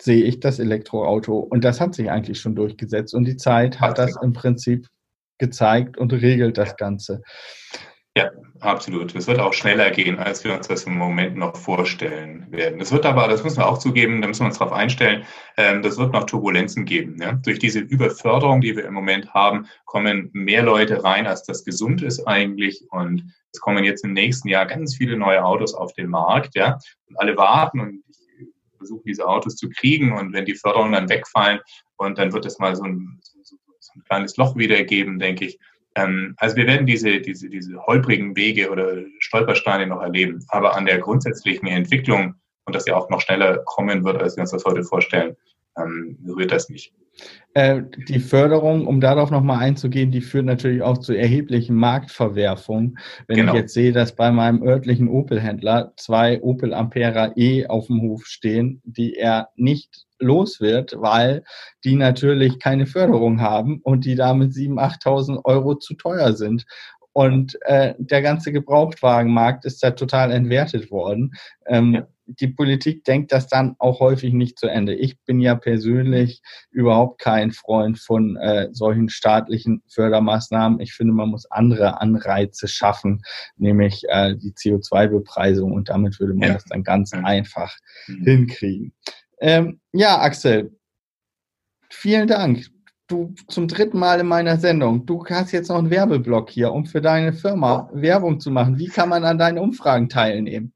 [0.00, 3.98] sehe ich das Elektroauto und das hat sich eigentlich schon durchgesetzt und die Zeit hat
[3.98, 4.86] das im Prinzip
[5.38, 7.22] gezeigt und regelt das Ganze.
[8.18, 9.14] Ja, absolut.
[9.14, 12.80] Es wird auch schneller gehen, als wir uns das im Moment noch vorstellen werden.
[12.80, 15.24] Es wird aber, das müssen wir auch zugeben, da müssen wir uns darauf einstellen,
[15.56, 17.22] ähm, das wird noch Turbulenzen geben.
[17.44, 22.02] Durch diese Überförderung, die wir im Moment haben, kommen mehr Leute rein, als das gesund
[22.02, 22.84] ist eigentlich.
[22.90, 26.56] Und es kommen jetzt im nächsten Jahr ganz viele neue Autos auf den Markt.
[26.56, 28.02] Und alle warten und
[28.78, 30.10] versuchen, diese Autos zu kriegen.
[30.10, 31.60] Und wenn die Förderungen dann wegfallen,
[31.98, 35.44] und dann wird es mal so ein, so, so ein kleines Loch wieder geben, denke
[35.44, 35.58] ich
[35.98, 40.44] ähm, also wir werden diese, diese, diese holprigen Wege oder Stolpersteine noch erleben.
[40.48, 42.34] Aber an der grundsätzlichen Entwicklung
[42.64, 45.36] und dass sie auch noch schneller kommen wird, als wir uns das heute vorstellen,
[45.76, 46.92] ähm, rührt das nicht.
[47.54, 52.98] Äh, die Förderung, um darauf nochmal einzugehen, die führt natürlich auch zu erheblichen Marktverwerfungen.
[53.26, 53.52] Wenn genau.
[53.52, 58.26] ich jetzt sehe, dass bei meinem örtlichen Opel-Händler zwei Opel Ampera E auf dem Hof
[58.26, 61.42] stehen, die er nicht los wird, weil
[61.84, 66.64] die natürlich keine Förderung haben und die damit 7.000, 8.000 Euro zu teuer sind.
[67.12, 71.32] Und äh, der ganze Gebrauchtwagenmarkt ist da total entwertet worden.
[71.66, 72.06] Ähm, ja.
[72.28, 74.94] Die Politik denkt das dann auch häufig nicht zu Ende.
[74.94, 80.80] Ich bin ja persönlich überhaupt kein Freund von äh, solchen staatlichen Fördermaßnahmen.
[80.80, 83.22] Ich finde, man muss andere Anreize schaffen,
[83.56, 86.54] nämlich äh, die CO2-Bepreisung und damit würde man ja.
[86.54, 87.74] das dann ganz einfach
[88.06, 88.24] mhm.
[88.24, 88.92] hinkriegen.
[89.40, 90.76] Ähm, ja, Axel,
[91.90, 92.66] vielen Dank
[93.08, 95.06] du zum dritten Mal in meiner Sendung.
[95.06, 98.78] Du hast jetzt noch einen Werbeblock hier, um für deine Firma Werbung zu machen.
[98.78, 100.72] Wie kann man an deinen Umfragen teilnehmen?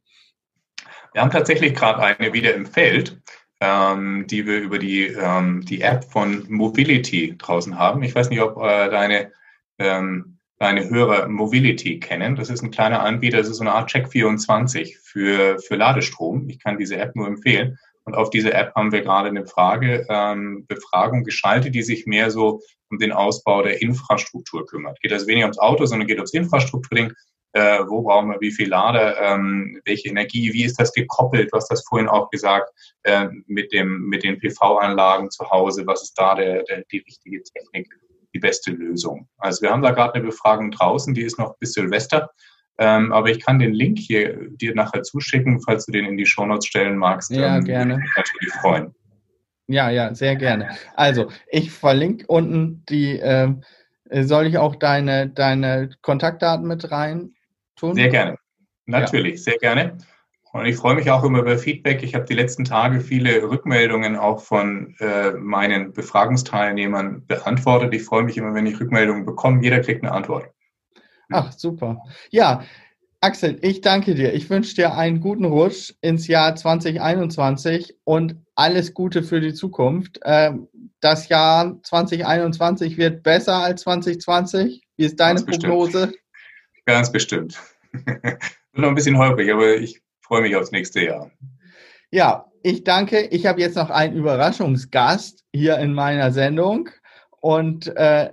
[1.13, 3.21] Wir haben tatsächlich gerade eine wieder im Feld,
[3.61, 8.03] ähm, die wir über die, ähm, die App von Mobility draußen haben.
[8.03, 9.31] Ich weiß nicht, ob äh, deine,
[9.79, 12.35] ähm, deine Hörer Mobility kennen.
[12.35, 16.49] Das ist ein kleiner Anbieter, das ist so eine Art Check24 für, für Ladestrom.
[16.49, 17.79] Ich kann diese App nur empfehlen.
[18.05, 22.31] Und auf diese App haben wir gerade eine Frage, ähm, Befragung geschaltet, die sich mehr
[22.31, 25.01] so um den Ausbau der Infrastruktur kümmert.
[25.01, 27.13] Geht also weniger ums Auto, sondern geht ums Infrastrukturing.
[27.55, 31.69] Äh, wo brauchen wir wie viel Lader, ähm, welche Energie, wie ist das gekoppelt, was
[31.69, 32.71] das vorhin auch gesagt,
[33.03, 37.43] äh, mit, dem, mit den PV-Anlagen zu Hause, was ist da der, der, die richtige
[37.43, 37.93] Technik,
[38.35, 39.29] die beste Lösung.
[39.37, 42.31] Also wir haben da gerade eine Befragung draußen, die ist noch bis Silvester.
[42.79, 46.25] Ähm, aber ich kann den Link hier dir nachher zuschicken, falls du den in die
[46.25, 47.31] Shownotes stellen magst.
[47.31, 47.95] Ja, ähm, gerne.
[47.95, 48.95] Würde mich natürlich freuen.
[49.69, 50.71] Ja, ja, sehr gerne.
[50.95, 53.55] Also, ich verlinke unten die, äh,
[54.23, 57.35] soll ich auch deine, deine Kontaktdaten mit rein
[57.77, 57.95] tun?
[57.95, 58.37] Sehr gerne.
[58.87, 59.43] Natürlich, ja.
[59.43, 59.99] sehr gerne.
[60.53, 62.03] Und ich freue mich auch immer über Feedback.
[62.03, 67.95] Ich habe die letzten Tage viele Rückmeldungen auch von äh, meinen Befragungsteilnehmern beantwortet.
[67.95, 69.63] Ich freue mich immer, wenn ich Rückmeldungen bekomme.
[69.63, 70.51] Jeder kriegt eine Antwort.
[71.31, 72.03] Ach, super.
[72.31, 72.65] Ja,
[73.23, 74.35] Axel, ich danke dir.
[74.35, 80.21] Ich wünsche dir einen guten Rutsch ins Jahr 2021 und alles Gute für die Zukunft.
[80.25, 80.69] Ähm,
[81.01, 84.83] das Jahr 2021 wird besser als 2020.
[84.97, 86.07] Wie ist deine Ganz Prognose?
[86.09, 86.22] Bestimmt.
[86.87, 87.61] Ganz bestimmt.
[87.93, 88.41] Wird
[88.73, 91.31] noch ein bisschen holprig, aber ich freue mich aufs nächste Jahr.
[92.11, 93.23] Ja, ich danke.
[93.27, 96.89] Ich habe jetzt noch einen Überraschungsgast hier in meiner Sendung
[97.41, 98.31] und äh,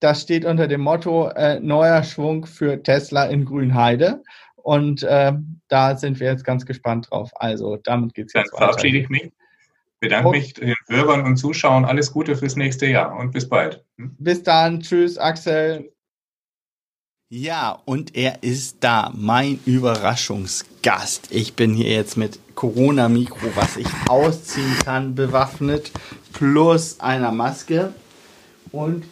[0.00, 4.22] das steht unter dem Motto äh, Neuer Schwung für Tesla in Grünheide.
[4.56, 5.32] Und äh,
[5.68, 7.30] da sind wir jetzt ganz gespannt drauf.
[7.36, 8.64] Also damit geht es jetzt Dann weiter.
[8.72, 9.30] verabschiede ich mich.
[10.00, 11.84] Bedanke und, mich den Hörern und Zuschauern.
[11.84, 13.84] Alles Gute fürs nächste Jahr und bis bald.
[13.98, 14.16] Hm?
[14.18, 14.80] Bis dann.
[14.80, 15.92] Tschüss, Axel.
[17.34, 21.28] Ja, und er ist da, mein Überraschungsgast.
[21.30, 25.92] Ich bin hier jetzt mit Corona-Mikro, was ich ausziehen kann, bewaffnet,
[26.34, 27.94] plus einer Maske.
[28.70, 29.04] Und,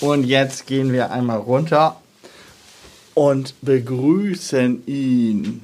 [0.00, 2.00] und jetzt gehen wir einmal runter
[3.14, 5.62] und begrüßen ihn.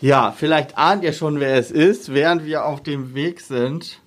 [0.00, 2.14] Ja, vielleicht ahnt ihr schon, wer es ist.
[2.14, 3.98] Während wir auf dem Weg sind,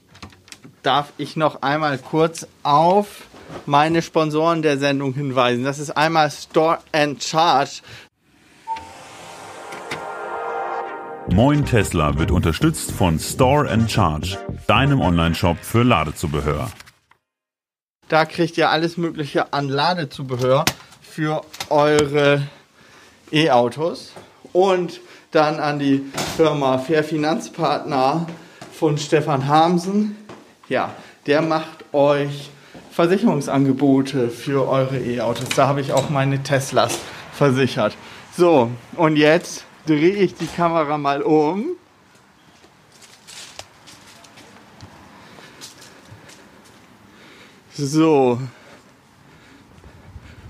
[0.84, 3.24] darf ich noch einmal kurz auf
[3.66, 5.64] meine Sponsoren der Sendung hinweisen.
[5.64, 7.82] Das ist einmal Store and Charge.
[11.30, 14.38] Moin Tesla wird unterstützt von Store and Charge,
[14.68, 16.70] deinem Online-Shop für Ladezubehör.
[18.10, 20.66] Da kriegt ihr alles Mögliche an Ladezubehör
[21.02, 22.48] für eure
[23.32, 24.12] E-Autos.
[24.52, 25.00] Und
[25.32, 26.04] dann an die
[26.36, 28.28] Firma Fair Finanzpartner
[28.74, 30.18] von Stefan Hamsen.
[30.68, 30.94] Ja,
[31.26, 32.50] der macht euch
[32.92, 35.50] Versicherungsangebote für eure E-Autos.
[35.56, 37.00] Da habe ich auch meine Teslas
[37.34, 37.96] versichert.
[38.38, 41.78] So, und jetzt drehe ich die Kamera mal um.
[47.74, 48.40] So.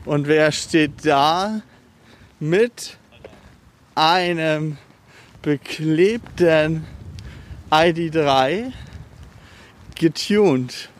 [0.05, 1.61] Und wer steht da
[2.39, 2.97] mit
[3.95, 4.77] einem
[5.41, 6.85] beklebten
[7.69, 8.73] ID3
[9.95, 10.90] getuned.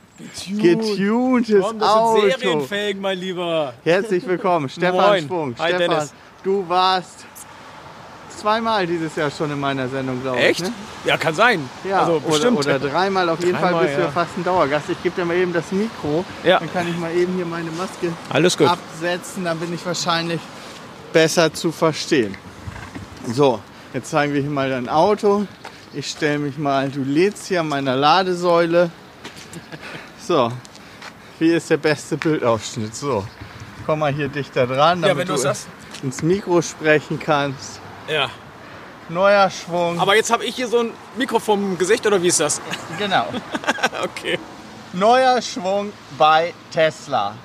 [0.57, 2.21] Getuntes Komm, das Auto.
[2.21, 3.73] sind Serienfelgen, mein Lieber.
[3.83, 5.27] Herzlich willkommen, Stefan Moin.
[5.27, 5.55] Schwung.
[5.59, 6.13] Hi, Stefan, Dennis.
[6.43, 7.25] du warst
[8.41, 10.45] zweimal dieses Jahr schon in meiner Sendung, glaube ich.
[10.45, 10.61] Echt?
[10.63, 10.73] Ne?
[11.05, 11.69] Ja, kann sein.
[11.87, 12.57] Ja, also oder, bestimmt.
[12.57, 13.29] oder dreimal.
[13.29, 14.89] Auf jeden Dreimal, Fall bist du ja fast ein Dauergast.
[14.89, 16.25] Ich gebe dir mal eben das Mikro.
[16.43, 16.59] Ja.
[16.59, 18.67] Dann kann ich mal eben hier meine Maske Alles gut.
[18.67, 19.43] absetzen.
[19.43, 20.39] Dann bin ich wahrscheinlich
[21.13, 22.35] besser zu verstehen.
[23.31, 23.59] So,
[23.93, 25.45] jetzt zeigen wir hier mal dein Auto.
[25.93, 28.89] Ich stelle mich mal, du lädst hier an meiner Ladesäule.
[30.31, 30.49] So,
[31.39, 32.95] wie ist der beste Bildausschnitt?
[32.95, 33.25] So,
[33.85, 35.67] komm mal hier dichter dran, Ja, damit wenn du sagst.
[36.03, 37.81] ins Mikro sprechen kannst.
[38.07, 38.29] Ja.
[39.09, 39.99] Neuer Schwung.
[39.99, 42.61] Aber jetzt habe ich hier so ein Mikrofon im Gesicht oder wie ist das?
[42.97, 43.25] genau.
[44.03, 44.39] Okay.
[44.93, 47.35] Neuer Schwung bei Tesla.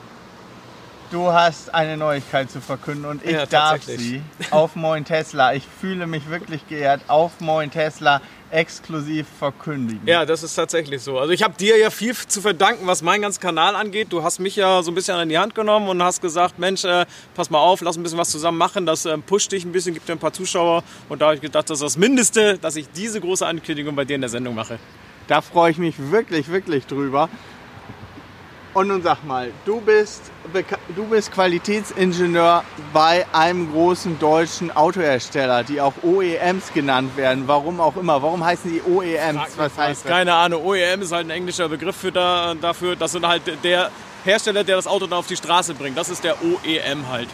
[1.10, 5.54] Du hast eine Neuigkeit zu verkünden und ich Ja, darf sie auf Moin Tesla.
[5.54, 10.00] Ich fühle mich wirklich geehrt, auf Moin Tesla exklusiv verkündigen.
[10.04, 11.18] Ja, das ist tatsächlich so.
[11.18, 14.08] Also ich habe dir ja viel zu verdanken, was meinen ganzen Kanal angeht.
[14.10, 16.84] Du hast mich ja so ein bisschen an die Hand genommen und hast gesagt, Mensch,
[16.84, 18.84] äh, pass mal auf, lass ein bisschen was zusammen machen.
[18.84, 20.82] Das ähm, pusht dich ein bisschen, gibt dir ein paar Zuschauer.
[21.08, 24.04] Und da habe ich gedacht, das ist das Mindeste, dass ich diese große Ankündigung bei
[24.04, 24.78] dir in der Sendung mache.
[25.28, 27.28] Da freue ich mich wirklich, wirklich drüber.
[28.76, 30.20] Und nun sag mal, du bist,
[30.94, 32.62] du bist Qualitätsingenieur
[32.92, 37.44] bei einem großen deutschen Autohersteller, die auch OEMs genannt werden.
[37.46, 38.20] Warum auch immer.
[38.20, 39.56] Warum heißen die OEMs?
[39.56, 40.10] Was heißt das?
[40.10, 40.62] Keine Ahnung.
[40.62, 42.96] OEM ist halt ein englischer Begriff für da, dafür.
[42.96, 43.90] Das sind halt der
[44.24, 45.96] Hersteller, der das Auto dann auf die Straße bringt.
[45.96, 47.28] Das ist der OEM halt.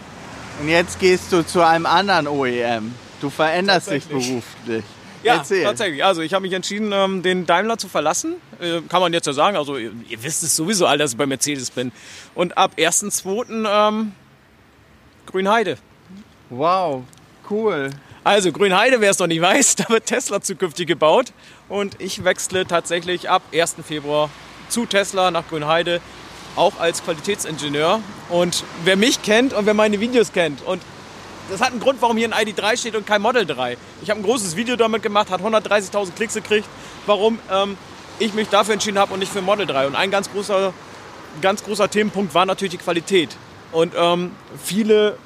[0.60, 2.94] Und jetzt gehst du zu einem anderen OEM.
[3.20, 4.84] Du veränderst dich beruflich.
[5.22, 5.64] Ja, Erzähl.
[5.64, 6.04] tatsächlich.
[6.04, 8.34] Also ich habe mich entschieden, ähm, den Daimler zu verlassen.
[8.60, 9.56] Äh, kann man jetzt ja sagen.
[9.56, 11.92] Also ihr, ihr wisst es sowieso alle, dass ich bei Mercedes bin.
[12.34, 13.66] Und ab 1.2.
[13.68, 14.12] Ähm,
[15.26, 15.78] Grünheide.
[16.50, 17.04] Wow,
[17.48, 17.90] cool.
[18.24, 21.32] Also Grünheide, wer es noch nicht weiß, da wird Tesla zukünftig gebaut.
[21.68, 23.76] Und ich wechsle tatsächlich ab 1.
[23.86, 24.30] Februar
[24.68, 26.00] zu Tesla nach Grünheide,
[26.56, 28.00] auch als Qualitätsingenieur.
[28.28, 30.82] Und wer mich kennt und wer meine Videos kennt und
[31.52, 33.76] das hat einen Grund, warum hier ein ID3 steht und kein Model 3.
[34.02, 36.66] Ich habe ein großes Video damit gemacht, hat 130.000 Klicks gekriegt,
[37.06, 37.76] warum ähm,
[38.18, 39.86] ich mich dafür entschieden habe und nicht für Model 3.
[39.86, 40.72] Und ein ganz großer,
[41.42, 43.36] ganz großer Themenpunkt war natürlich die Qualität.
[43.70, 45.16] Und ähm, viele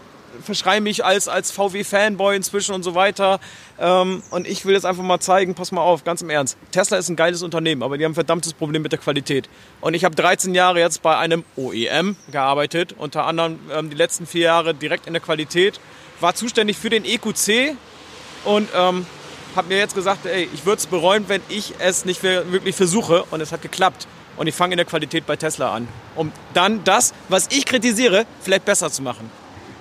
[0.42, 3.38] verschreien mich als, als VW-Fanboy inzwischen und so weiter.
[3.78, 6.58] Ähm, und ich will jetzt einfach mal zeigen, pass mal auf, ganz im Ernst.
[6.72, 9.48] Tesla ist ein geiles Unternehmen, aber die haben ein verdammtes Problem mit der Qualität.
[9.80, 14.26] Und ich habe 13 Jahre jetzt bei einem OEM gearbeitet, unter anderem ähm, die letzten
[14.26, 15.80] vier Jahre direkt in der Qualität,
[16.20, 17.76] war zuständig für den EQC
[18.44, 19.06] und ähm,
[19.56, 23.24] habe mir jetzt gesagt, ey, ich würde es bereuen, wenn ich es nicht wirklich versuche.
[23.30, 24.06] Und es hat geklappt.
[24.36, 28.26] Und ich fange in der Qualität bei Tesla an, um dann das, was ich kritisiere,
[28.42, 29.30] vielleicht besser zu machen.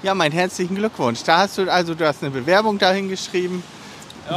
[0.02, 1.24] Ja, mein herzlichen Glückwunsch.
[1.24, 3.64] Da hast du also du hast eine Bewerbung dahin geschrieben.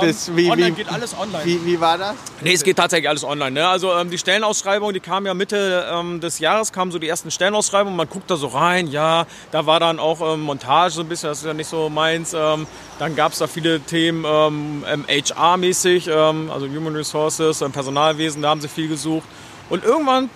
[0.01, 1.45] Bis, wie, online wie, geht alles online.
[1.45, 2.15] Wie, wie war das?
[2.43, 3.53] Nee, es geht tatsächlich alles online.
[3.53, 3.67] Ne?
[3.67, 7.31] Also ähm, die Stellenausschreibung, die kam ja Mitte ähm, des Jahres, kamen so die ersten
[7.31, 7.97] Stellenausschreibungen.
[7.97, 11.31] Man guckt da so rein, ja, da war dann auch ähm, Montage so ein bisschen,
[11.31, 12.35] das ist ja nicht so meins.
[12.35, 12.67] Ähm,
[12.99, 18.43] dann gab es da viele Themen ähm, ähm, HR-mäßig, ähm, also Human Resources, ähm, Personalwesen,
[18.43, 19.27] da haben sie viel gesucht.
[19.71, 20.29] Und irgendwann,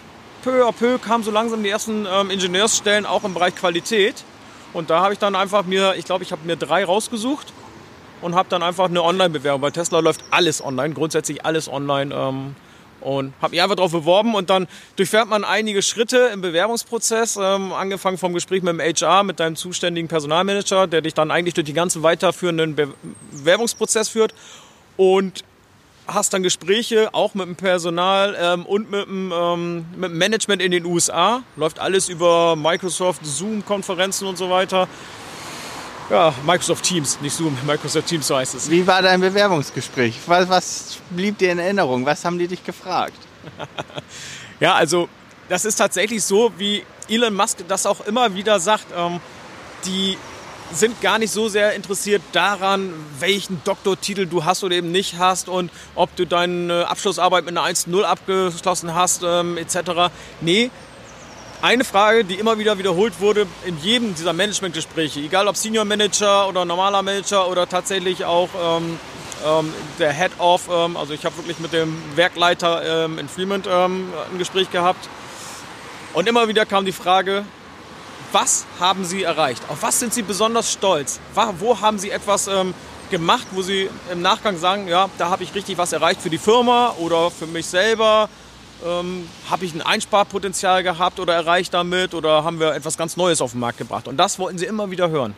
[0.43, 4.25] peu à peu, kamen so langsam die ersten ähm, Ingenieursstellen auch im Bereich Qualität.
[4.73, 7.53] Und da habe ich dann einfach mir, ich glaube, ich habe mir drei rausgesucht
[8.23, 9.61] und habe dann einfach eine Online-Bewerbung.
[9.61, 12.15] Bei Tesla läuft alles online, grundsätzlich alles online.
[12.15, 12.57] Ähm,
[13.01, 17.73] und habe mich einfach darauf beworben und dann durchfährt man einige Schritte im Bewerbungsprozess, ähm,
[17.73, 21.67] angefangen vom Gespräch mit dem HR, mit deinem zuständigen Personalmanager, der dich dann eigentlich durch
[21.67, 22.95] den ganzen weiterführenden Be
[23.33, 24.35] Bewerbungsprozess führt.
[24.97, 25.43] Und
[26.07, 30.63] hast dann Gespräche auch mit dem Personal ähm, und mit dem, ähm, mit dem Management
[30.63, 31.43] in den USA.
[31.57, 34.89] Läuft alles über Microsoft, Zoom-Konferenzen und so weiter.
[36.11, 38.71] Ja, Microsoft Teams, nicht Zoom, Microsoft Teams, so heißt es.
[38.71, 40.19] Wie war dein Bewerbungsgespräch?
[40.27, 42.05] Was, was blieb dir in Erinnerung?
[42.05, 43.19] Was haben die dich gefragt?
[44.61, 45.09] ja, also
[45.49, 48.87] das ist tatsächlich so, wie Elon Musk das auch immer wieder sagt.
[48.97, 49.21] Ähm,
[49.85, 50.17] die
[50.73, 55.49] sind gar nicht so sehr interessiert daran, welchen Doktortitel du hast oder eben nicht hast
[55.49, 60.11] und ob du deine Abschlussarbeit mit einer 1.0 abgeschlossen hast, ähm, etc.
[60.41, 60.71] Nee,
[61.63, 66.49] eine Frage, die immer wieder wiederholt wurde in jedem dieser Managementgespräche, egal ob Senior Manager
[66.49, 68.99] oder normaler Manager oder tatsächlich auch ähm,
[69.47, 73.69] ähm, der Head of, ähm, also ich habe wirklich mit dem Werkleiter ähm, in Fremont
[73.71, 75.09] ähm, ein Gespräch gehabt.
[76.15, 77.45] Und immer wieder kam die Frage,
[78.33, 79.63] was haben Sie erreicht?
[79.69, 81.21] Auf was sind Sie besonders stolz?
[81.61, 82.75] Wo haben Sie etwas ähm,
[83.11, 86.39] gemacht, wo Sie im Nachgang sagen, ja, da habe ich richtig was erreicht für die
[86.39, 88.29] Firma oder für mich selber?
[88.85, 93.41] Ähm, habe ich ein Einsparpotenzial gehabt oder erreicht damit oder haben wir etwas ganz Neues
[93.41, 94.09] auf den Markt gebracht?
[94.09, 95.35] Und das wollten Sie immer wieder hören.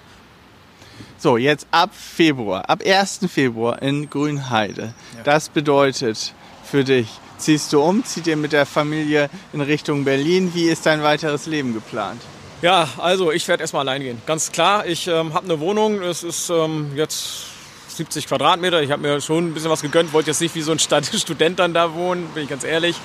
[1.19, 3.21] So, jetzt ab Februar, ab 1.
[3.29, 4.95] Februar in Grünheide.
[5.17, 5.23] Ja.
[5.25, 6.35] Das bedeutet
[6.65, 10.53] für dich, ziehst du um, zieht ihr mit der Familie in Richtung Berlin.
[10.55, 12.21] Wie ist dein weiteres Leben geplant?
[12.63, 14.23] Ja, also ich werde erstmal allein gehen.
[14.27, 16.03] Ganz klar, ich ähm, habe eine Wohnung.
[16.03, 17.45] Es ist ähm, jetzt
[17.89, 18.83] 70 Quadratmeter.
[18.83, 20.13] Ich habe mir schon ein bisschen was gegönnt.
[20.13, 22.97] Wollte jetzt nicht wie so ein Student dann da wohnen, bin ich ganz ehrlich.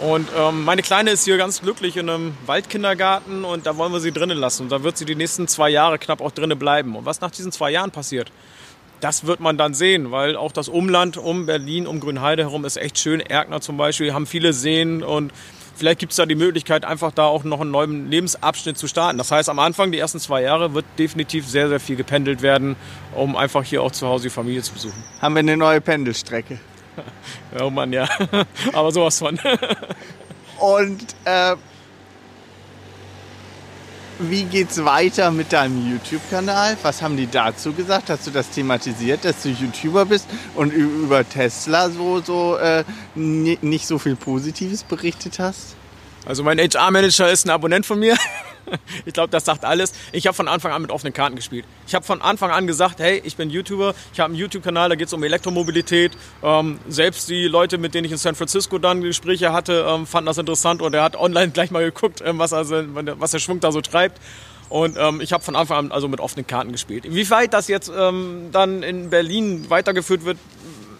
[0.00, 4.00] Und ähm, meine Kleine ist hier ganz glücklich in einem Waldkindergarten und da wollen wir
[4.00, 4.64] sie drinnen lassen.
[4.64, 6.94] Und da wird sie die nächsten zwei Jahre knapp auch drinnen bleiben.
[6.94, 8.30] Und was nach diesen zwei Jahren passiert,
[9.00, 12.76] das wird man dann sehen, weil auch das Umland um Berlin, um Grünheide herum ist
[12.76, 13.20] echt schön.
[13.20, 15.32] Erkner zum Beispiel haben viele Seen und
[15.76, 19.18] vielleicht gibt es da die Möglichkeit, einfach da auch noch einen neuen Lebensabschnitt zu starten.
[19.18, 22.76] Das heißt, am Anfang, die ersten zwei Jahre, wird definitiv sehr, sehr viel gependelt werden,
[23.14, 25.02] um einfach hier auch zu Hause die Familie zu besuchen.
[25.20, 26.58] Haben wir eine neue Pendelstrecke?
[27.60, 28.08] oh Mann, ja.
[28.72, 29.38] Aber sowas von.
[30.58, 31.54] Und äh,
[34.18, 36.76] wie geht's weiter mit deinem YouTube-Kanal?
[36.82, 38.10] Was haben die dazu gesagt?
[38.10, 40.26] Hast du das thematisiert, dass du YouTuber bist
[40.56, 42.82] und über Tesla so, so äh,
[43.14, 45.76] nicht so viel Positives berichtet hast?
[46.26, 48.16] Also mein HR-Manager ist ein Abonnent von mir.
[49.04, 49.92] ich glaube, das sagt alles.
[50.12, 51.64] Ich habe von Anfang an mit offenen Karten gespielt.
[51.86, 54.94] Ich habe von Anfang an gesagt, hey, ich bin YouTuber, ich habe einen YouTube-Kanal, da
[54.94, 56.12] geht es um Elektromobilität.
[56.42, 60.26] Ähm, selbst die Leute, mit denen ich in San Francisco dann Gespräche hatte, ähm, fanden
[60.26, 63.60] das interessant und er hat online gleich mal geguckt, ähm, was, also, was der Schwung
[63.60, 64.20] da so treibt.
[64.68, 67.04] Und ähm, ich habe von Anfang an also mit offenen Karten gespielt.
[67.04, 70.38] Inwieweit das jetzt ähm, dann in Berlin weitergeführt wird,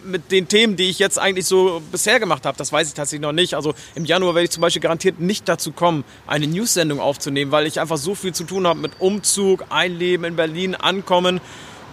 [0.03, 3.21] mit den Themen, die ich jetzt eigentlich so bisher gemacht habe, das weiß ich tatsächlich
[3.21, 3.53] noch nicht.
[3.53, 7.67] Also im Januar werde ich zum Beispiel garantiert nicht dazu kommen, eine News-Sendung aufzunehmen, weil
[7.67, 11.41] ich einfach so viel zu tun habe mit Umzug, Einleben in Berlin, Ankommen.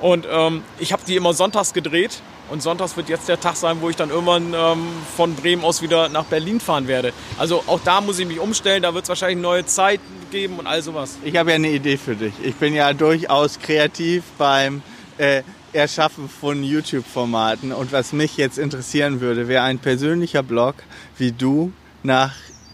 [0.00, 2.20] Und ähm, ich habe die immer sonntags gedreht.
[2.48, 4.86] Und sonntags wird jetzt der Tag sein, wo ich dann irgendwann ähm,
[5.16, 7.12] von Bremen aus wieder nach Berlin fahren werde.
[7.38, 8.82] Also auch da muss ich mich umstellen.
[8.82, 10.00] Da wird es wahrscheinlich neue Zeit
[10.30, 11.18] geben und all sowas.
[11.24, 12.34] Ich habe ja eine Idee für dich.
[12.42, 14.82] Ich bin ja durchaus kreativ beim
[15.18, 15.42] äh,
[15.76, 17.72] Erschaffen von YouTube-Formaten.
[17.72, 20.74] Und was mich jetzt interessieren würde, wäre ein persönlicher Blog,
[21.18, 21.72] wie du
[22.02, 22.32] nach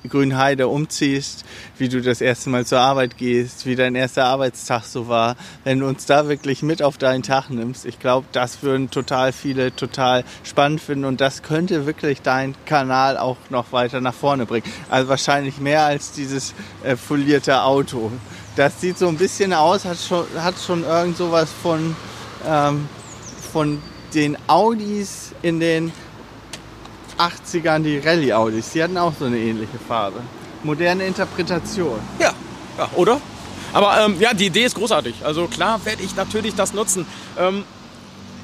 [0.08, 1.44] Grünheide umziehst,
[1.78, 5.36] wie du das erste Mal zur Arbeit gehst, wie dein erster Arbeitstag so war.
[5.64, 9.32] Wenn du uns da wirklich mit auf deinen Tag nimmst, ich glaube, das würden total
[9.32, 14.46] viele total spannend finden und das könnte wirklich deinen Kanal auch noch weiter nach vorne
[14.46, 14.66] bringen.
[14.90, 18.10] Also wahrscheinlich mehr als dieses äh, folierte Auto.
[18.56, 21.96] Das sieht so ein bisschen aus, hat schon, hat schon irgend sowas von
[22.46, 22.88] ähm,
[23.52, 23.82] von
[24.14, 25.92] den Audis in den
[27.18, 28.70] 80ern, die Rallye-Audis.
[28.70, 30.20] Die hatten auch so eine ähnliche Farbe.
[30.62, 31.98] Moderne Interpretation.
[32.18, 32.32] Ja,
[32.78, 33.20] ja oder?
[33.72, 35.24] Aber ähm, ja, die Idee ist großartig.
[35.24, 37.06] Also klar werde ich natürlich das nutzen.
[37.38, 37.64] Ähm,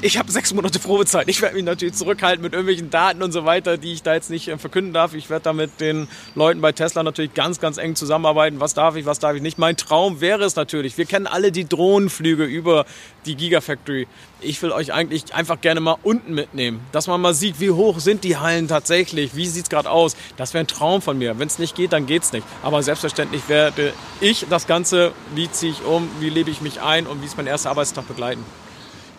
[0.01, 1.28] ich habe sechs Monate Probezeit.
[1.28, 4.30] Ich werde mich natürlich zurückhalten mit irgendwelchen Daten und so weiter, die ich da jetzt
[4.30, 5.14] nicht äh, verkünden darf.
[5.14, 8.61] Ich werde da mit den Leuten bei Tesla natürlich ganz, ganz eng zusammenarbeiten.
[8.61, 9.59] Was darf ich, was darf ich nicht.
[9.59, 10.96] Mein Traum wäre es natürlich.
[10.99, 12.86] Wir kennen alle die Drohnenflüge über
[13.26, 14.07] die Gigafactory.
[14.40, 17.99] Ich will euch eigentlich einfach gerne mal unten mitnehmen, dass man mal sieht, wie hoch
[17.99, 20.16] sind die Hallen tatsächlich, wie sieht es gerade aus.
[20.36, 21.40] Das wäre ein Traum von mir.
[21.40, 22.46] Wenn es nicht geht, dann geht es nicht.
[22.62, 27.09] Aber selbstverständlich werde ich das Ganze, wie ziehe ich um, wie lebe ich mich ein
[27.09, 28.44] und wie ist mein erster Arbeitstag begleiten.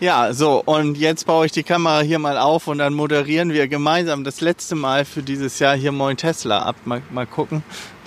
[0.01, 3.67] Ja, so, und jetzt baue ich die Kamera hier mal auf und dann moderieren wir
[3.67, 6.77] gemeinsam das letzte Mal für dieses Jahr hier Moin Tesla ab.
[6.85, 7.63] Mal, mal gucken,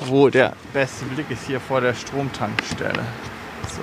[0.07, 3.05] wo der beste Blick ist hier vor der Stromtankstelle.
[3.69, 3.83] So.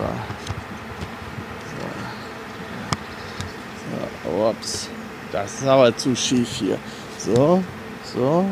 [4.23, 4.29] So.
[4.31, 4.49] so.
[4.49, 4.89] Ups.
[5.31, 6.79] Das ist aber zu schief hier.
[7.19, 7.63] So,
[8.03, 8.49] so.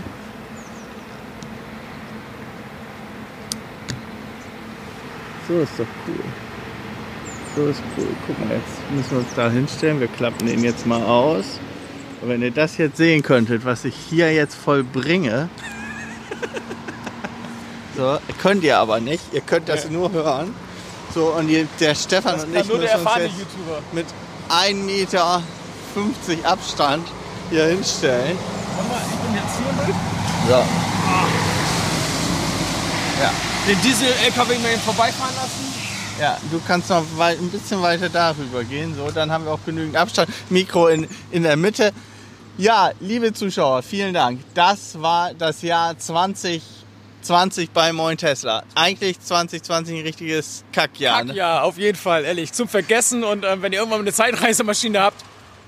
[5.48, 6.47] So ist doch cool.
[7.58, 8.06] So ist cool.
[8.28, 10.00] Guck mal, jetzt müssen wir uns da hinstellen.
[10.00, 11.60] Wir klappen den jetzt mal aus.
[12.22, 15.50] Und wenn ihr das jetzt sehen könntet, was ich hier jetzt vollbringe.
[17.96, 19.24] So, könnt ihr aber nicht.
[19.34, 20.54] Ihr könnt das nur hören.
[21.16, 21.50] So, und
[21.80, 24.06] der Stefan Das und ich nur müssen uns jetzt mit
[24.50, 25.42] 1,50 Meter
[26.44, 27.08] Abstand
[27.50, 28.38] hier hinstellen.
[28.76, 29.96] Warte mal, ich bin jetzt hier mit.
[30.48, 30.64] So.
[33.20, 33.34] Ja.
[33.68, 35.67] Den Diesel-LKW mal vorbeifahren lassen.
[36.20, 38.96] Ja, du kannst noch ein bisschen weiter darüber gehen.
[38.96, 40.30] So, dann haben wir auch genügend Abstand.
[40.50, 41.94] Mikro in, in der Mitte.
[42.58, 44.40] Ja, liebe Zuschauer, vielen Dank.
[44.56, 48.64] Das war das Jahr 2020 bei Moin Tesla.
[48.74, 51.24] Eigentlich 2020 ein richtiges Kackjahr.
[51.24, 51.36] Ne?
[51.36, 52.52] Ja, auf jeden Fall, ehrlich.
[52.52, 55.24] Zum Vergessen und ähm, wenn ihr irgendwann mal eine Zeitreisemaschine habt,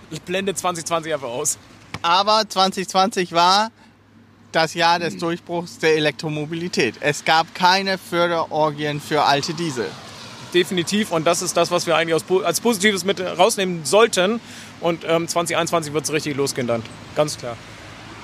[0.10, 1.60] ich blende 2020 einfach aus.
[2.02, 3.70] Aber 2020 war
[4.52, 6.96] das Jahr des Durchbruchs der Elektromobilität.
[7.02, 9.92] Es gab keine Förderorgien für alte Diesel.
[10.54, 14.40] Definitiv und das ist das, was wir eigentlich als Positives mit rausnehmen sollten.
[14.82, 16.84] Und ähm, 2021 wird es richtig losgehen dann.
[17.16, 17.56] Ganz klar.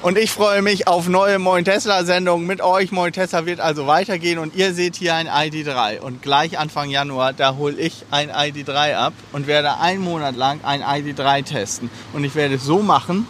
[0.02, 2.92] Und ich freue mich auf neue Moin Tesla Sendungen mit euch.
[2.92, 6.00] Moin Tesla wird also weitergehen und ihr seht hier ein ID3.
[6.00, 10.60] Und gleich Anfang Januar, da hole ich ein ID3 ab und werde einen Monat lang
[10.64, 11.90] ein ID3 testen.
[12.14, 13.28] Und ich werde es so machen,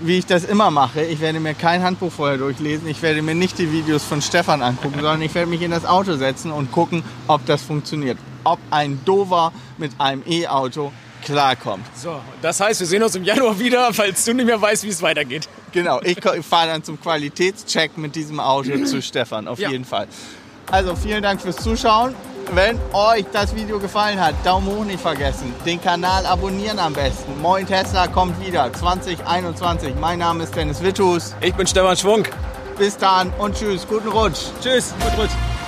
[0.00, 1.02] wie ich das immer mache.
[1.02, 2.88] Ich werde mir kein Handbuch vorher durchlesen.
[2.88, 5.84] Ich werde mir nicht die Videos von Stefan angucken, sondern ich werde mich in das
[5.84, 8.18] Auto setzen und gucken, ob das funktioniert.
[8.44, 10.92] Ob ein Dover mit einem E-Auto
[11.24, 11.84] klarkommt.
[11.96, 14.88] So, das heißt, wir sehen uns im Januar wieder, falls du nicht mehr weißt, wie
[14.88, 15.48] es weitergeht.
[15.72, 19.70] Genau, ich fahre dann zum Qualitätscheck mit diesem Auto zu Stefan, auf Ja.
[19.70, 20.06] jeden Fall.
[20.70, 22.14] Also vielen Dank fürs Zuschauen.
[22.52, 25.54] Wenn euch das Video gefallen hat, Daumen hoch nicht vergessen.
[25.66, 27.38] Den Kanal abonnieren am besten.
[27.42, 29.94] Moin Tesla kommt wieder 2021.
[30.00, 31.34] Mein Name ist Dennis Wittus.
[31.42, 32.22] Ich bin Stefan Schwung.
[32.78, 33.86] Bis dann und tschüss.
[33.86, 34.44] Guten Rutsch.
[34.62, 35.67] Tschüss, gut Rutsch.